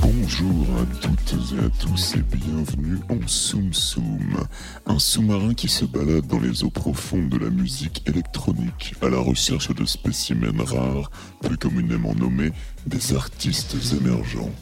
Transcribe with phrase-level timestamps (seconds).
[0.00, 4.46] Bonjour à toutes et à tous et bienvenue en Soum Soum,
[4.86, 9.18] un sous-marin qui se balade dans les eaux profondes de la musique électronique à la
[9.18, 11.10] recherche de spécimens rares,
[11.42, 12.52] plus communément nommés
[12.86, 14.52] des artistes émergents.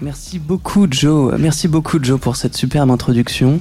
[0.00, 3.60] Merci beaucoup Joe, merci beaucoup Joe pour cette superbe introduction.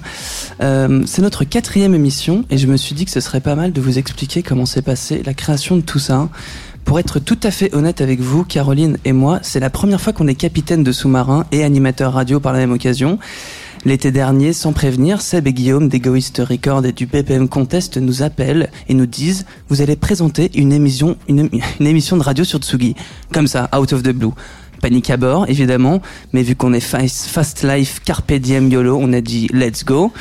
[0.61, 3.73] Euh, c'est notre quatrième émission et je me suis dit que ce serait pas mal
[3.73, 6.29] de vous expliquer comment s'est passée la création de tout ça.
[6.85, 10.13] Pour être tout à fait honnête avec vous, Caroline et moi, c'est la première fois
[10.13, 13.17] qu'on est capitaine de sous-marin et animateur radio par la même occasion.
[13.83, 18.69] L'été dernier, sans prévenir, Seb et Guillaume d'Egoist Record et du BPM Contest nous appellent
[18.87, 22.95] et nous disent Vous allez présenter une émission, une, une émission de radio sur Tsugi.
[23.33, 24.31] Comme ça, out of the blue.
[24.81, 26.01] Panique à bord, évidemment,
[26.33, 30.11] mais vu qu'on est fast, life, carpe diem YOLO, on a dit let's go.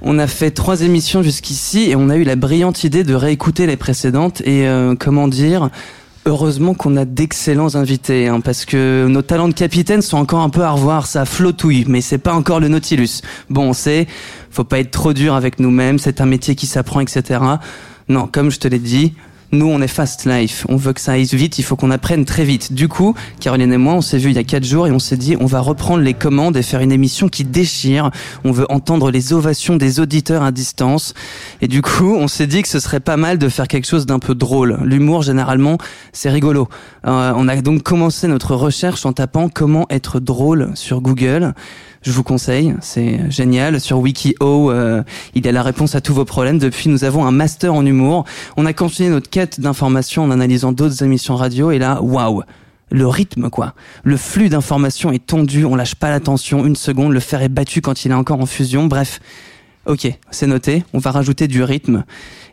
[0.00, 3.66] On a fait trois émissions jusqu'ici et on a eu la brillante idée de réécouter
[3.66, 5.70] les précédentes et euh, comment dire
[6.26, 10.50] Heureusement qu'on a d'excellents invités, hein, parce que nos talents de capitaine sont encore un
[10.50, 13.22] peu à revoir, ça flottouille, mais c'est pas encore le Nautilus.
[13.48, 14.06] Bon, on sait,
[14.50, 17.40] faut pas être trop dur avec nous-mêmes, c'est un métier qui s'apprend, etc.
[18.10, 19.14] Non, comme je te l'ai dit,
[19.50, 20.66] nous, on est fast life.
[20.68, 21.58] On veut que ça aille vite.
[21.58, 22.74] Il faut qu'on apprenne très vite.
[22.74, 24.98] Du coup, Caroline et moi, on s'est vu il y a quatre jours et on
[24.98, 28.10] s'est dit, on va reprendre les commandes et faire une émission qui déchire.
[28.44, 31.14] On veut entendre les ovations des auditeurs à distance.
[31.62, 34.04] Et du coup, on s'est dit que ce serait pas mal de faire quelque chose
[34.04, 34.78] d'un peu drôle.
[34.84, 35.78] L'humour, généralement,
[36.12, 36.68] c'est rigolo.
[37.06, 41.54] Euh, on a donc commencé notre recherche en tapant comment être drôle sur Google.
[42.02, 43.80] Je vous conseille, c'est génial.
[43.80, 45.02] Sur Wikio, euh,
[45.34, 46.58] il y a la réponse à tous vos problèmes.
[46.58, 48.24] Depuis, nous avons un master en humour.
[48.56, 51.70] On a continué notre quête d'informations en analysant d'autres émissions radio.
[51.70, 52.42] Et là, waouh
[52.90, 53.74] le rythme quoi.
[54.02, 57.80] Le flux d'informations est tendu, on lâche pas l'attention une seconde, le fer est battu
[57.80, 58.86] quand il est encore en fusion.
[58.86, 59.20] Bref,
[59.86, 62.04] ok, c'est noté, on va rajouter du rythme.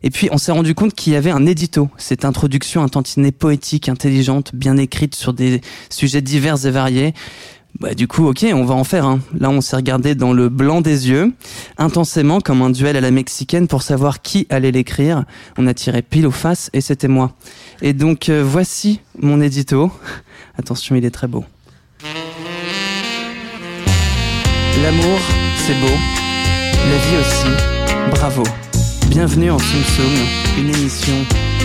[0.04, 3.32] Et puis on s'est rendu compte qu'il y avait un édito, cette introduction un tantinet
[3.32, 7.14] poétique, intelligente, bien écrite sur des sujets divers et variés.
[7.80, 9.20] Bah, du coup, ok, on va en faire un.
[9.38, 11.34] Là, on s'est regardé dans le blanc des yeux,
[11.78, 15.26] intensément comme un duel à la mexicaine pour savoir qui allait l'écrire.
[15.58, 17.34] On a tiré pile aux faces et c'était moi.
[17.82, 19.92] Et donc, euh, voici mon édito.
[20.58, 21.44] Attention, il est très beau.
[24.82, 25.20] L'amour,
[25.58, 25.96] c'est beau.
[26.90, 28.12] La vie aussi.
[28.12, 28.44] Bravo.
[29.10, 30.14] Bienvenue en Soum Soum,
[30.60, 31.14] une émission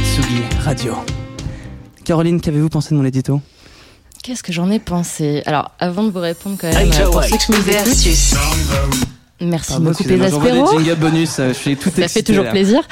[0.03, 0.94] Sugi Radio.
[2.04, 3.41] Caroline, qu'avez-vous pensé de mon édito?
[4.22, 5.42] Qu'est-ce que j'en ai pensé?
[5.47, 8.36] Alors, avant de vous répondre quand même, euh, pour ceux qui nous écoutent,
[9.41, 12.44] merci de me couper les jingle bonus, euh, je suis tout Ça fait excité, toujours
[12.44, 12.50] là.
[12.50, 12.86] plaisir.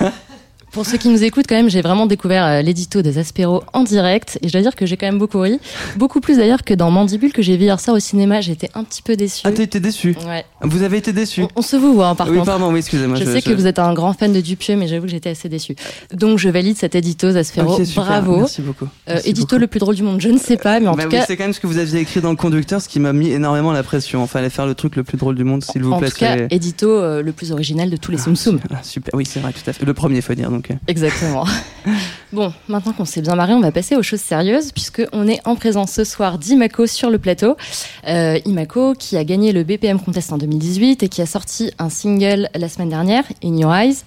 [0.72, 3.82] Pour ceux qui nous écoutent, quand même, j'ai vraiment découvert euh, l'édito des Aspéros en
[3.82, 5.58] direct et je dois dire que j'ai quand même beaucoup ri.
[5.96, 8.40] Beaucoup plus d'ailleurs que dans Mandibule que j'ai vu hier soir au cinéma.
[8.40, 9.42] J'étais un petit peu déçue.
[9.44, 10.44] Ah, t'as été déçu Ouais.
[10.62, 12.46] Vous avez été déçu On, on se vous voit hein, par Oui, contre.
[12.46, 13.16] pardon, oui, excusez-moi.
[13.18, 15.48] Je, sais que vous êtes un grand fan de Dupieux, mais j'avoue que j'étais assez
[15.48, 15.74] déçue.
[16.12, 17.74] Donc je valide cet édito Aspéro.
[17.74, 18.36] Ok, super, Bravo.
[18.38, 18.84] Merci beaucoup.
[18.84, 19.60] Euh, Merci édito beaucoup.
[19.60, 21.24] le plus drôle du monde, je ne sais pas, mais en Bah tout oui, cas,
[21.26, 23.30] c'est quand même ce que vous aviez écrit dans le conducteur, ce qui m'a mis
[23.30, 24.26] énormément la pression.
[24.26, 26.10] Fallait faire le truc le plus drôle du monde, s'il vous en plaît.
[26.10, 28.60] tout cas, édito euh, le plus original de tous les Soum Soum.
[28.72, 29.84] Ah, super, oui, c'est vrai, tout à fait.
[29.84, 30.50] Le premier, faut dire.
[30.50, 30.74] Donc, euh.
[30.88, 31.46] Exactement.
[32.32, 35.40] bon, maintenant qu'on s'est bien marré, on va passer aux choses sérieuses, puisque on est
[35.46, 37.56] en présence ce soir d'Imako sur le plateau.
[38.06, 41.88] Euh, Imako qui a gagné le BPM Contest en 2018 et qui a sorti un
[41.88, 43.98] single la semaine dernière, In Your Eyes.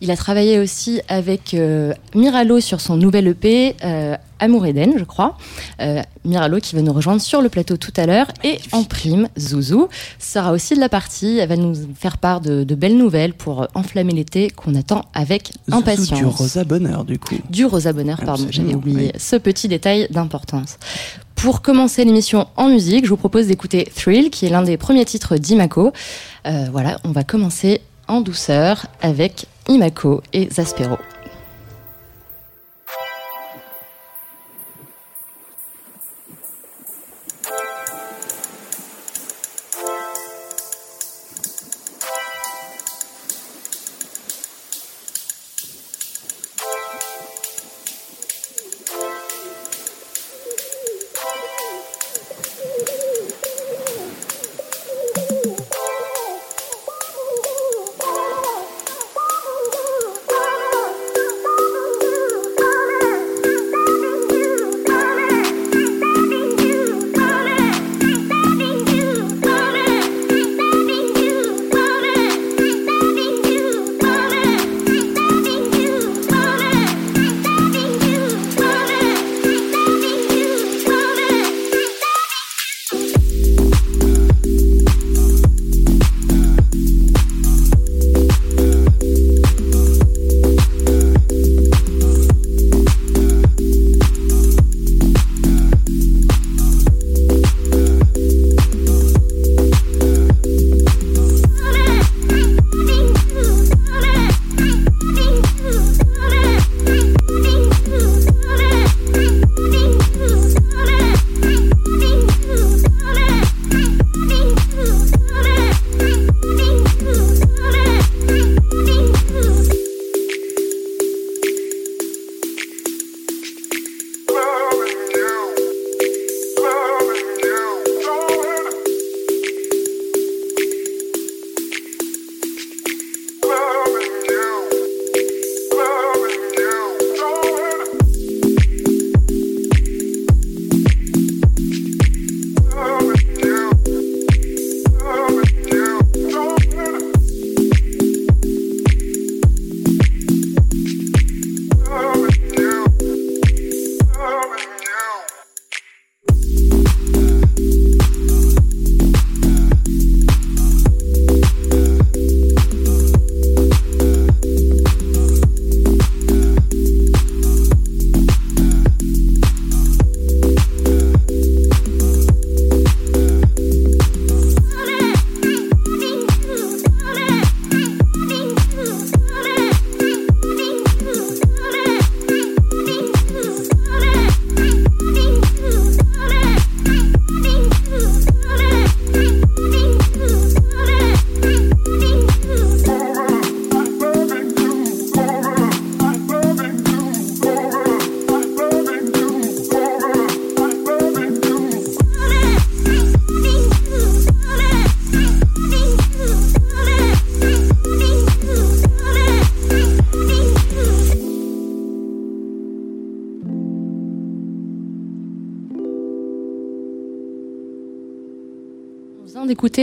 [0.00, 5.04] Il a travaillé aussi avec euh, Miralo sur son nouvel EP, euh, Amour Eden, je
[5.04, 5.36] crois.
[5.80, 8.26] Euh, Miralo qui va nous rejoindre sur le plateau tout à l'heure.
[8.42, 11.38] Et en prime, Zouzou sera aussi de la partie.
[11.38, 15.52] Elle va nous faire part de, de belles nouvelles pour enflammer l'été qu'on attend avec
[15.68, 16.18] Zouzou impatience.
[16.18, 17.36] du Rosa Bonheur, du coup.
[17.48, 19.20] Du Rosa Bonheur, pardon, j'avais oublié oui.
[19.20, 20.78] ce petit détail d'importance.
[21.36, 25.06] Pour commencer l'émission en musique, je vous propose d'écouter Thrill, qui est l'un des premiers
[25.06, 25.92] titres d'Imako.
[26.46, 30.98] Euh, voilà, on va commencer en douceur avec Imako et Zaspero.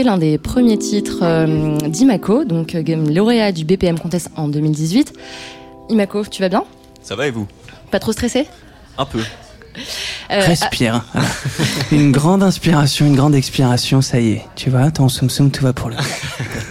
[0.02, 5.12] L'un des premiers titres euh, d'Imaco, donc euh, lauréat du BPM Contest en 2018.
[5.90, 6.64] Imaco, tu vas bien?
[7.02, 7.46] Ça va et vous?
[7.90, 8.46] Pas trop stressé?
[8.98, 9.20] Un peu.
[10.30, 11.04] Euh, Respire.
[11.12, 11.28] Voilà.
[11.92, 14.44] une grande inspiration, une grande expiration, ça y est.
[14.56, 16.02] Tu vois, ton soum soum, tout va pour le coup.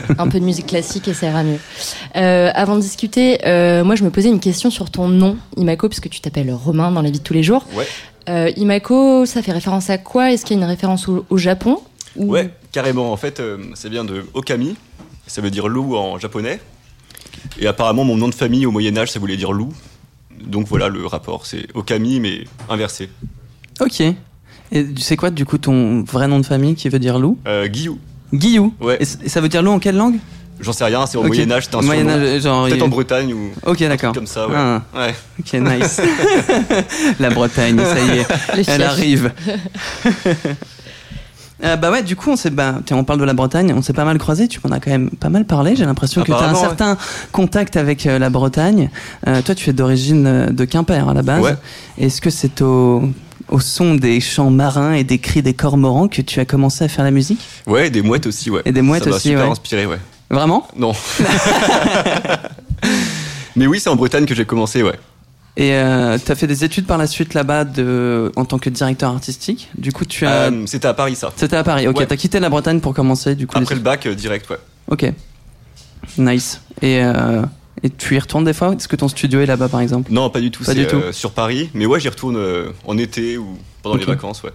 [0.10, 1.60] ah, un peu de musique classique et ça ira mieux.
[2.16, 5.88] Euh, avant de discuter, euh, moi je me posais une question sur ton nom, Imaco,
[5.90, 7.66] puisque tu t'appelles Romain dans la vie de tous les jours.
[7.76, 7.88] Ouais.
[8.30, 10.32] Euh, Imako, ça fait référence à quoi?
[10.34, 11.80] Est-ce qu'il y a une référence au, au Japon?
[12.16, 13.12] Ouais, carrément.
[13.12, 14.76] En fait, euh, ça vient de Okami.
[15.28, 16.60] Ça veut dire loup en japonais.
[17.60, 19.74] Et apparemment, mon nom de famille au Moyen-Âge, ça voulait dire loup.
[20.42, 21.46] Donc voilà le rapport.
[21.46, 23.10] C'est Okami, mais inversé.
[23.80, 24.02] Ok.
[24.02, 27.38] Et tu sais quoi, du coup, ton vrai nom de famille qui veut dire loup?
[27.48, 28.00] Euh, Guillou.
[28.34, 28.74] Guillou.
[28.82, 28.98] Ouais.
[29.00, 30.18] Et, ça veut dire loup en quelle langue?
[30.60, 31.28] J'en sais rien, c'est au Ok.
[31.28, 32.26] Moyen-Âge, c'était un Moyen surnom.
[32.26, 32.66] Âge, genre.
[32.66, 34.14] Peut-être il- en Bretagne ou Ok, d'accord.
[34.14, 34.56] comme ça, ouais.
[34.58, 35.16] Ah, Ouais.
[35.40, 36.02] ok, nice.
[37.20, 38.68] La Bretagne, ça y est.
[38.70, 39.32] Elle arrive.
[41.64, 43.94] Euh, bah ouais, du coup, on s'est, bah, on parle de la Bretagne, on s'est
[43.94, 44.48] pas mal croisé.
[44.48, 45.76] Tu m'en as quand même pas mal parlé.
[45.76, 46.60] J'ai l'impression que tu as un ouais.
[46.60, 46.98] certain
[47.32, 48.90] contact avec euh, la Bretagne.
[49.28, 51.44] Euh, toi, tu es d'origine de Quimper à la base.
[51.44, 51.56] Ouais.
[51.98, 53.10] Est-ce que c'est au,
[53.50, 56.88] au son des chants marins et des cris des cormorans que tu as commencé à
[56.88, 57.42] faire la musique?
[57.66, 58.62] Ouais, des mouettes aussi, ouais.
[58.66, 59.52] Et des mouettes ça aussi, super ouais.
[59.52, 60.00] inspiré, ouais.
[60.30, 60.68] Vraiment?
[60.76, 60.94] Non.
[63.56, 65.00] mais oui, c'est en Bretagne que j'ai commencé, ouais.
[65.60, 68.70] Et euh, tu as fait des études par la suite là-bas de, en tant que
[68.70, 69.70] directeur artistique.
[69.76, 70.52] Du coup, tu as.
[70.52, 71.34] Euh, C'était à Paris, ça.
[71.36, 71.88] C'était à Paris.
[71.88, 72.06] Ok, ouais.
[72.06, 73.58] t'as quitté la Bretagne pour commencer du coup.
[73.58, 74.60] Après les- le bac, euh, direct, ouais.
[74.90, 75.12] Ok.
[76.20, 76.62] Nice.
[76.84, 77.42] Et, euh,
[77.82, 78.74] et tu y retournes des fois?
[78.74, 80.12] Est-ce que ton studio est là-bas par exemple?
[80.14, 80.64] Non, pas du tout.
[80.64, 81.02] Pas C'est du tout.
[81.12, 81.72] sur Paris.
[81.74, 84.52] Mais ouais, j'y retourne euh, en été ou pendant les vacances, ouais.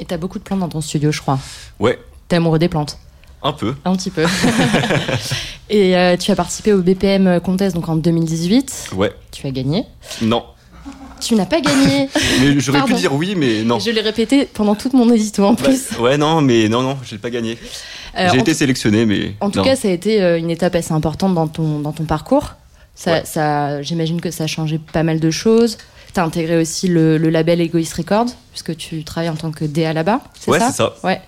[0.00, 1.38] Et t'as beaucoup de plantes dans ton studio, je crois.
[1.78, 2.98] Ouais, T'es amoureux des plantes
[3.42, 3.74] un peu.
[3.84, 4.24] Un petit peu.
[5.70, 8.90] et euh, tu as participé au BPM Contest donc en 2018.
[8.96, 9.12] Ouais.
[9.32, 9.84] Tu as gagné.
[10.22, 10.44] Non.
[11.20, 12.08] Tu n'as pas gagné.
[12.40, 13.78] Mais j'aurais pu dire oui, mais non.
[13.78, 15.92] Je l'ai répété pendant toute mon édito en plus.
[15.98, 17.56] ouais, non, mais non, non, j'ai pas gagné.
[18.18, 19.34] Euh, j'ai été sélectionné, mais.
[19.40, 22.04] En tout cas, ça a été euh, une étape assez importante dans ton, dans ton
[22.04, 22.54] parcours.
[22.94, 23.22] Ça, Ouais.
[23.24, 25.78] ça, J'imagine que ça a changé pas mal de choses.
[26.12, 29.64] Tu as intégré aussi le, le label Egoist Records, puisque tu travailles en tant que
[29.64, 30.20] DA là-bas.
[30.46, 30.94] Ouais, c'est ça.
[31.02, 31.20] Ouais.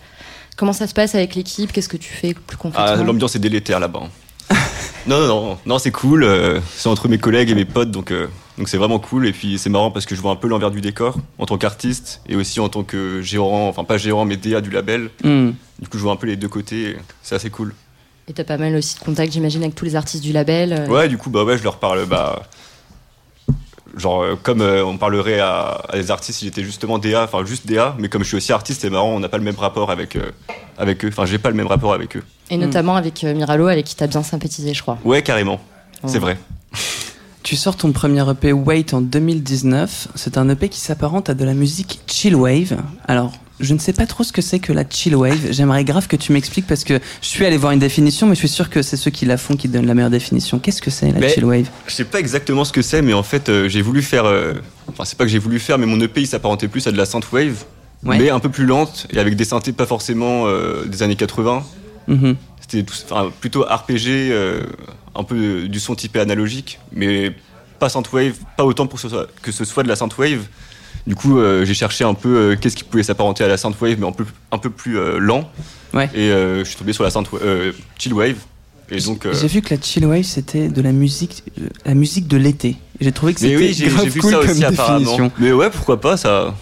[0.59, 1.73] Comment ça se passe avec l'équipe?
[1.73, 3.05] Qu'est-ce que tu fais plus Ah, concrètement?
[3.05, 4.03] l'ambiance est délétère là-bas.
[4.51, 4.57] hein.
[5.07, 6.25] non, non, non, non, c'est cool.
[6.25, 8.27] euh, c'est entre mes collègues et mes potes, donc euh,
[8.59, 9.27] donc c'est vraiment cool.
[9.29, 11.59] Et puis c'est marrant parce que je vois un peu l'envers du décor en tant
[11.59, 15.11] qu'artiste et aussi en tant que gérant, enfin pas gérant, mais DA du label.
[15.23, 15.51] Hmm.
[15.81, 16.97] Du coup, je vois un peu les deux côtés.
[17.23, 17.73] C'est assez cool.
[18.27, 20.73] Et tu as pas mal aussi de contacts, j'imagine, avec tous les artistes du label.
[20.73, 20.87] euh.
[20.89, 22.43] Ouais, du coup, bah ouais, je leur parle, bah.
[23.97, 27.45] Genre, euh, comme euh, on parlerait à, à des artistes si j'étais justement DA, enfin
[27.45, 29.57] juste DA, mais comme je suis aussi artiste, c'est marrant, on n'a pas le même
[29.57, 30.31] rapport avec, euh,
[30.77, 31.09] avec eux.
[31.09, 32.23] Enfin, j'ai pas le même rapport avec eux.
[32.51, 34.99] Et notamment avec euh, Miralo, avec qui tu as bien sympathisé, je crois.
[35.05, 35.61] Ouais, carrément.
[36.07, 36.39] C'est vrai.
[37.43, 40.09] Tu sors ton premier EP Wait en 2019.
[40.15, 42.77] C'est un EP qui s'apparente à de la musique chill wave.
[43.07, 45.49] Alors, je ne sais pas trop ce que c'est que la chill wave.
[45.51, 48.41] J'aimerais grave que tu m'expliques parce que je suis allé voir une définition, mais je
[48.41, 50.59] suis sûr que c'est ceux qui la font qui donnent la meilleure définition.
[50.59, 51.69] Qu'est-ce que c'est la Mais- chill wave?
[51.87, 54.25] Je sais pas exactement ce que c'est, mais en fait, euh, j'ai voulu faire.
[54.25, 54.55] euh,
[54.89, 56.97] Enfin, c'est pas que j'ai voulu faire, mais mon EP il s'apparentait plus à de
[56.97, 57.65] la synthwave,
[58.05, 58.19] Ouais.
[58.19, 61.63] mais un peu plus lente et avec des synthés pas forcément euh, des années 80.
[62.07, 62.37] Mhm.
[62.61, 64.63] C'était enfin, plutôt RPG, euh,
[65.15, 67.33] un peu du son typé analogique, mais
[67.79, 70.47] pas synthwave, pas autant pour que ce soit, que ce soit de la synthwave.
[71.09, 73.97] Du coup, euh, j'ai cherché un peu euh, qu'est-ce qui pouvait s'apparenter à la synthwave,
[73.99, 75.51] mais un peu, un peu plus euh, lent.
[75.95, 76.09] Ouais.
[76.15, 78.37] Et je suis tombé sur la synth euh, chillwave.
[78.91, 81.95] Et donc, euh, J'ai vu que la chill wave c'était de la musique, euh, la
[81.95, 82.77] musique de l'été.
[83.01, 85.33] J'ai trouvé que mais c'était oui, grave vu cool ça comme aussi définition.
[85.39, 86.55] Mais ouais, pourquoi pas ça.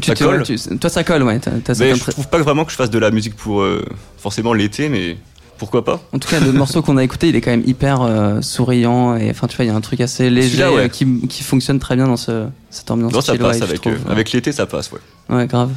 [0.00, 0.42] Tu Ça colle.
[0.44, 1.38] tu- toi, ça colle, ouais.
[1.38, 3.34] t'as- t'as ça Mais comme je trouve pas vraiment que je fasse de la musique
[3.36, 3.84] pour euh,
[4.18, 5.16] forcément l'été, mais
[5.60, 8.00] pourquoi pas En tout cas, le morceau qu'on a écouté, il est quand même hyper
[8.00, 10.88] euh, souriant et enfin, tu vois, il y a un truc assez léger ouais.
[10.88, 13.12] qui, qui fonctionne très bien dans ce, cette ambiance.
[13.12, 15.00] Non, ça passe avec, euh, avec l'été, ça passe, ouais.
[15.28, 15.70] Ouais, grave.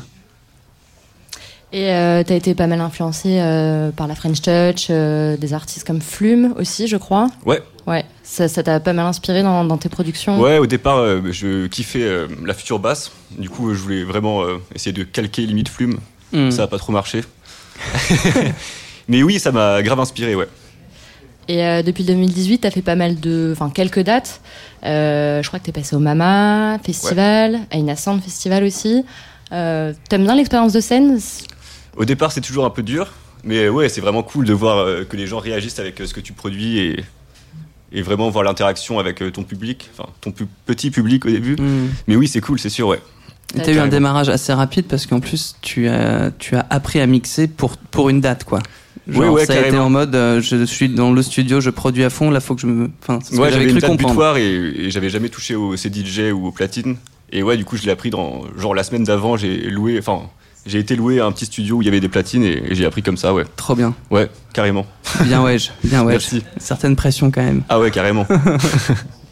[1.73, 5.53] Et euh, tu as été pas mal influencé euh, par la French Touch, euh, des
[5.53, 7.27] artistes comme Flume aussi, je crois.
[7.45, 7.61] Ouais.
[7.85, 10.39] Ouais, ça ça t'a pas mal inspiré dans, dans tes productions?
[10.39, 13.11] Ouais, au départ, euh, je kiffais euh, la future basse.
[13.37, 15.97] Du coup, je voulais vraiment euh, essayer de calquer limite flume.
[16.31, 16.51] Hmm.
[16.51, 17.23] Ça a pas trop marché.
[19.07, 20.47] Mais oui, ça m'a grave inspiré, ouais.
[21.49, 23.51] Et euh, depuis 2018, tu as fait pas mal de.
[23.53, 24.39] Enfin, quelques dates.
[24.85, 29.03] Euh, je crois que tu es passé au Mama Festival, à Innocent Festival aussi.
[29.51, 31.19] Euh, T'aimes bien l'expérience de scène?
[31.97, 33.11] Au départ, c'est toujours un peu dur.
[33.43, 36.21] Mais ouais, c'est vraiment cool de voir euh, que les gens réagissent avec ce que
[36.21, 37.03] tu produis et,
[37.91, 41.57] et vraiment voir l'interaction avec ton public, enfin ton pu- petit public au début.
[41.59, 41.89] Hmm.
[42.07, 43.01] Mais oui, c'est cool, c'est sûr, ouais.
[43.53, 47.05] T'as eu un démarrage assez rapide parce qu'en plus, tu as, tu as appris à
[47.05, 48.59] mixer pour, pour une date, quoi.
[49.07, 51.69] Genre, Ouais, ouais, ça a été en mode, euh, je suis dans le studio, je
[51.69, 52.89] produis à fond, là, faut que je me.
[53.01, 56.47] Enfin, Ouais, j'avais une cru date butoir et, et j'avais jamais touché au CDJ ou
[56.47, 56.95] au platine.
[57.31, 60.21] Et ouais, du coup, je l'ai appris dans genre la semaine d'avant, j'ai loué, enfin,
[60.65, 62.75] J'ai été loué à un petit studio où il y avait des platines et, et
[62.75, 63.43] j'ai appris comme ça, ouais.
[63.57, 63.93] Trop bien.
[64.11, 64.85] Ouais, carrément.
[65.25, 66.11] Bien ouais, bien ouais.
[66.13, 66.41] Merci.
[66.57, 67.63] Certaine pression quand même.
[67.67, 68.25] Ah ouais, carrément.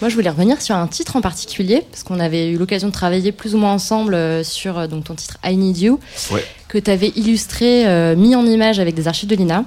[0.00, 2.92] Moi, je voulais revenir sur un titre en particulier, parce qu'on avait eu l'occasion de
[2.92, 5.98] travailler plus ou moins ensemble euh, sur euh, donc, ton titre I Need You,
[6.30, 6.44] Ouais.
[6.68, 9.64] que tu avais illustré, euh, mis en image avec des archives de l'INA.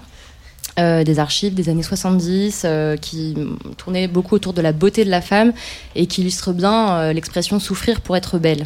[0.80, 3.36] Euh, des archives des années 70 euh, qui
[3.76, 5.52] tournaient beaucoup autour de la beauté de la femme
[5.96, 8.66] et qui illustrent bien euh, l'expression souffrir pour être belle.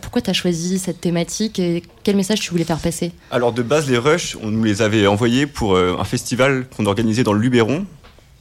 [0.00, 3.12] Pourquoi tu as choisi cette thématique et quel message tu voulais faire passer?
[3.30, 7.22] Alors de base, les Rush, on nous les avait envoyés pour un festival qu'on organisait
[7.22, 7.84] dans le Luberon,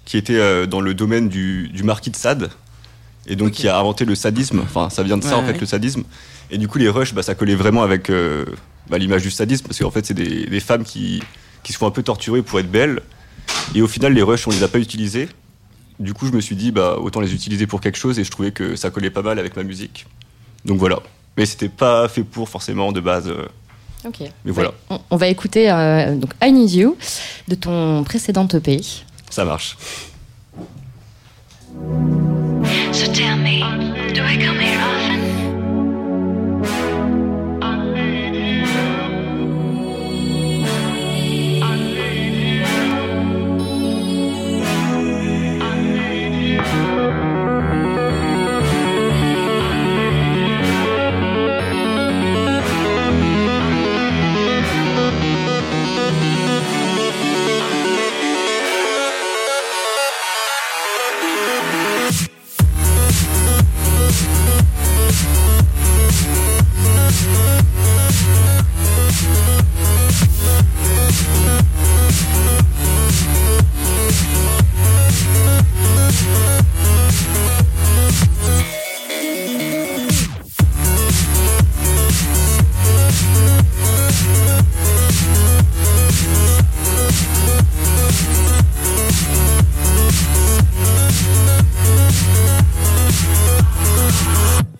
[0.05, 2.49] qui était euh, dans le domaine du, du marquis de Sade,
[3.27, 4.61] et donc qui a inventé le sadisme.
[4.63, 5.59] Enfin, ça vient de ça Ouais, en fait, ouais.
[5.59, 6.03] le sadisme.
[6.49, 8.45] Et du coup, les Rush, bah, ça collait vraiment avec euh,
[8.89, 11.21] bah, l'image du sadisme, parce qu'en fait, c'est des, des femmes qui,
[11.63, 13.01] qui se font un peu torturer pour être belles.
[13.75, 15.29] Et au final, les Rush, on les a pas utilisés.
[15.99, 18.31] Du coup, je me suis dit, bah, autant les utiliser pour quelque chose, et je
[18.31, 20.07] trouvais que ça collait pas mal avec ma musique.
[20.65, 20.99] Donc voilà.
[21.37, 23.27] Mais c'était pas fait pour forcément de base.
[23.27, 23.45] euh,
[24.03, 24.21] Ok.
[24.45, 24.69] Mais voilà.
[24.69, 26.97] Ouais, on, on va écouter euh, donc I Need You
[27.47, 28.81] de ton précédent EP.
[29.31, 29.77] Ça marche.
[32.91, 33.61] So tell me,
[34.13, 35.20] do I come here often?
[94.11, 94.70] Jesus.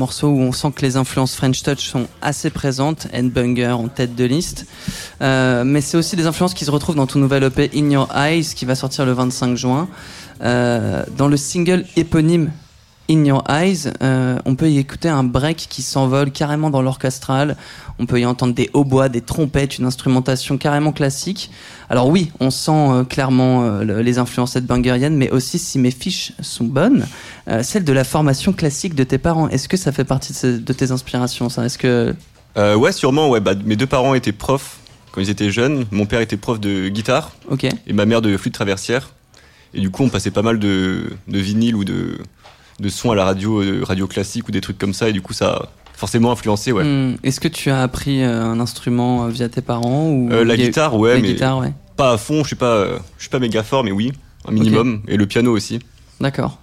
[0.00, 3.06] Morceau où on sent que les influences French Touch sont assez présentes.
[3.22, 4.66] Bunger en tête de liste.
[5.20, 8.08] Euh, mais c'est aussi des influences qui se retrouvent dans ton nouvel EP In Your
[8.16, 9.88] Eyes qui va sortir le 25 juin.
[10.42, 12.50] Euh, dans le single éponyme
[13.10, 17.56] In Your Eyes, euh, on peut y écouter un break qui s'envole carrément dans l'orchestral.
[17.98, 21.50] On peut y entendre des hautbois, des trompettes, une instrumentation carrément classique.
[21.88, 25.90] Alors oui, on sent euh, clairement euh, le- les influences headbangeriennes, mais aussi si mes
[25.90, 27.06] fiches sont bonnes,
[27.62, 29.48] celle de la formation classique de tes parents.
[29.48, 31.64] Est-ce que ça fait partie de, ces- de tes inspirations ça?
[31.64, 32.14] Est-ce que
[32.56, 33.28] ouais, sûrement.
[33.28, 34.78] Ouais, bah, mes deux parents étaient profs
[35.10, 35.84] quand ils étaient jeunes.
[35.90, 39.10] Mon père était prof de guitare ok et ma mère de flûte traversière.
[39.74, 42.18] Et du coup, on passait pas mal de, de vinyles ou de,
[42.80, 45.08] de sons à la radio, euh, radio classique ou des trucs comme ça.
[45.08, 46.72] Et du coup, ça a forcément influencé.
[46.72, 46.82] Ouais.
[46.84, 50.44] Hmm, Est-ce que tu as appris euh, un instrument euh, via tes parents ou Euh,
[50.44, 51.72] la guitare, ouais, la mais guitare, ouais.
[51.96, 54.12] pas à fond, je suis pas, euh, je suis pas méga fort, mais oui,
[54.48, 55.02] un minimum.
[55.08, 55.78] Et le piano aussi.
[56.20, 56.58] D'accord.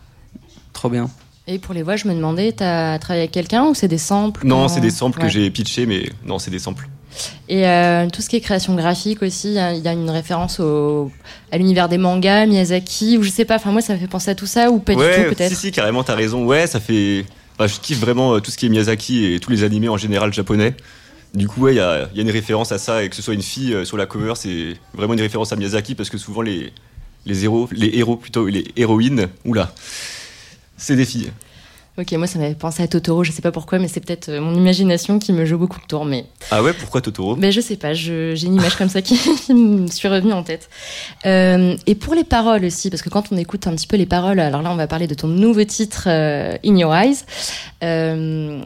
[0.73, 1.09] Trop bien.
[1.47, 4.45] Et pour les voix, je me demandais, t'as travaillé avec quelqu'un ou c'est des samples
[4.45, 5.27] Non, Comment- c'est des samples Ouais.
[5.27, 6.89] que j'ai pitchés, mais non, c'est des samples.
[7.49, 11.11] Et euh, tout ce qui est création graphique aussi, il y a- une référence au,
[11.51, 14.31] à l'univers des mangas, Miyazaki, ou je sais pas, enfin moi ça me fait penser
[14.31, 16.45] à tout ça, ou pas ouais, du tout peut-être si, si, carrément, t'as raison.
[16.45, 17.25] Ouais, ça fait.
[17.57, 19.97] enfin, je kiffe vraiment euh, tout ce qui est Miyazaki et tous les animés en
[19.97, 20.75] général japonais.
[21.33, 23.21] Du coup, ouais, il y a, y a une référence à ça, et que ce
[23.21, 26.17] soit une fille euh, sur la cover, c'est vraiment une référence à Miyazaki parce que
[26.17, 26.71] souvent les,
[27.25, 29.73] les héros, les héros plutôt, les héroïnes, oula,
[30.77, 31.31] c'est des filles.
[31.99, 34.39] Ok, moi ça m'avait pensé à Totoro, je sais pas pourquoi, mais c'est peut-être euh,
[34.39, 37.35] mon imagination qui me joue beaucoup de tours, mais Ah ouais, pourquoi Totoro?
[37.35, 40.43] Ben, je sais pas, j'ai une image comme ça qui, qui me suis revenue en
[40.43, 40.69] tête.
[41.25, 44.05] Euh, et pour les paroles aussi, parce que quand on écoute un petit peu les
[44.05, 47.17] paroles, alors là on va parler de ton nouveau titre euh, In Your Eyes.
[47.83, 48.61] Euh,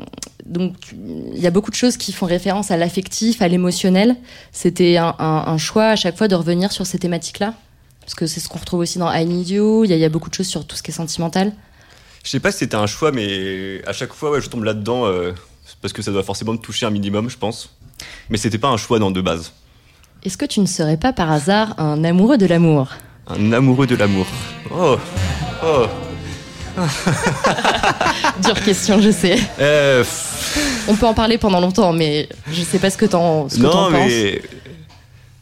[0.45, 4.17] donc il y a beaucoup de choses qui font référence à l'affectif, à l'émotionnel.
[4.51, 7.53] C'était un, un- un choix à chaque fois de revenir sur ces thématiques-là?
[8.01, 10.01] Parce que c'est ce qu'on retrouve aussi dans I Need You, il y, a- il
[10.01, 11.53] y a beaucoup de choses sur tout ce qui est sentimental.
[12.23, 15.05] Je sais pas si c'était un choix, mais à chaque fois, ouais, je tombe là-dedans
[15.05, 15.31] euh,
[15.81, 17.75] parce que ça doit forcément me toucher un minimum, je pense.
[18.29, 19.53] Mais c'était pas un choix dans de base.
[20.23, 22.89] Est-ce que tu ne serais pas par hasard un amoureux de l'amour?
[23.27, 24.27] Un amoureux de l'amour.
[24.71, 24.97] Oh,
[25.63, 25.85] oh.
[28.43, 29.37] Dure question, je sais.
[29.59, 30.03] Euh,
[30.87, 33.71] On peut en parler pendant longtemps, mais je sais pas ce que t'en que non,
[33.71, 33.91] penses.
[33.93, 34.41] mais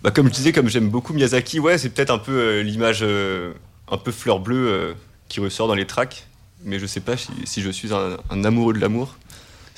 [0.01, 2.99] bah, comme je disais, comme j'aime beaucoup Miyazaki, ouais, c'est peut-être un peu euh, l'image
[3.01, 3.51] euh,
[3.91, 4.95] un peu fleur bleue
[5.27, 6.25] qui ressort dans les tracks.
[6.65, 9.15] Mais je sais pas si, si je suis un, un amoureux de l'amour.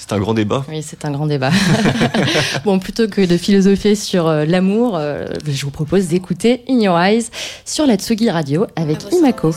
[0.01, 0.65] C'est un grand débat.
[0.67, 1.51] Oui, c'est un grand débat.
[2.65, 6.99] bon, plutôt que de philosopher sur euh, l'amour, euh, je vous propose d'écouter In Your
[6.99, 7.25] Eyes
[7.65, 9.53] sur la Tsugi Radio avec Imako.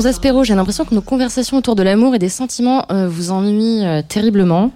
[0.00, 3.84] Zaspero, j'ai l'impression que nos conversations autour de l'amour et des sentiments euh, vous ennuient
[3.84, 4.70] euh, terriblement.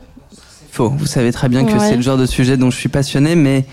[0.71, 0.91] Faux.
[0.91, 1.79] Vous savez très bien que Ouais.
[1.89, 3.65] c'est le genre de sujet dont je suis passionné, mais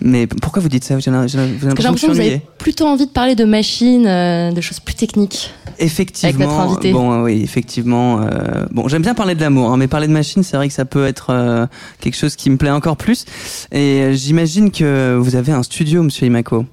[0.00, 0.98] mais pourquoi vous dites ça?
[0.98, 4.94] J'ai l'impression que vous avez plutôt envie de parler de machines, euh, de choses plus
[4.94, 5.50] techniques.
[5.78, 6.28] Effectivement.
[6.34, 6.92] Avec notre invité.
[6.92, 8.20] Bon, oui, effectivement.
[8.22, 10.74] euh, bon, j'aime bien parler de l'amour, hein, mais parler de machine, c'est vrai que
[10.74, 11.66] ça peut être euh,
[12.00, 13.24] quelque chose qui me plaît encore plus.
[13.72, 16.66] Et j'imagine que vous avez un studio, Monsieur Imako.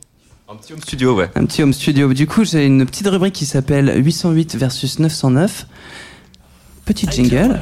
[0.51, 1.29] Un petit home studio, ouais.
[1.35, 2.13] Un petit home studio.
[2.13, 5.65] Du coup, j'ai une petite rubrique qui s'appelle 808 versus 909.
[6.83, 7.61] Petit jingle.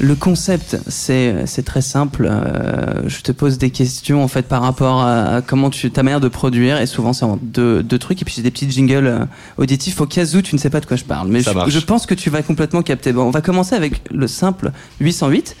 [0.00, 2.26] Le concept, c'est c'est très simple.
[2.28, 6.20] Euh, je te pose des questions en fait par rapport à, comment tu ta manière
[6.20, 9.06] de produire et souvent c'est en deux, deux trucs et puis j'ai des petits jingles
[9.06, 9.24] euh,
[9.58, 11.28] auditifs au cas où tu ne sais pas de quoi je parle.
[11.28, 13.12] Mais je pense que tu vas complètement capter.
[13.12, 15.54] Bon, on va commencer avec le simple 808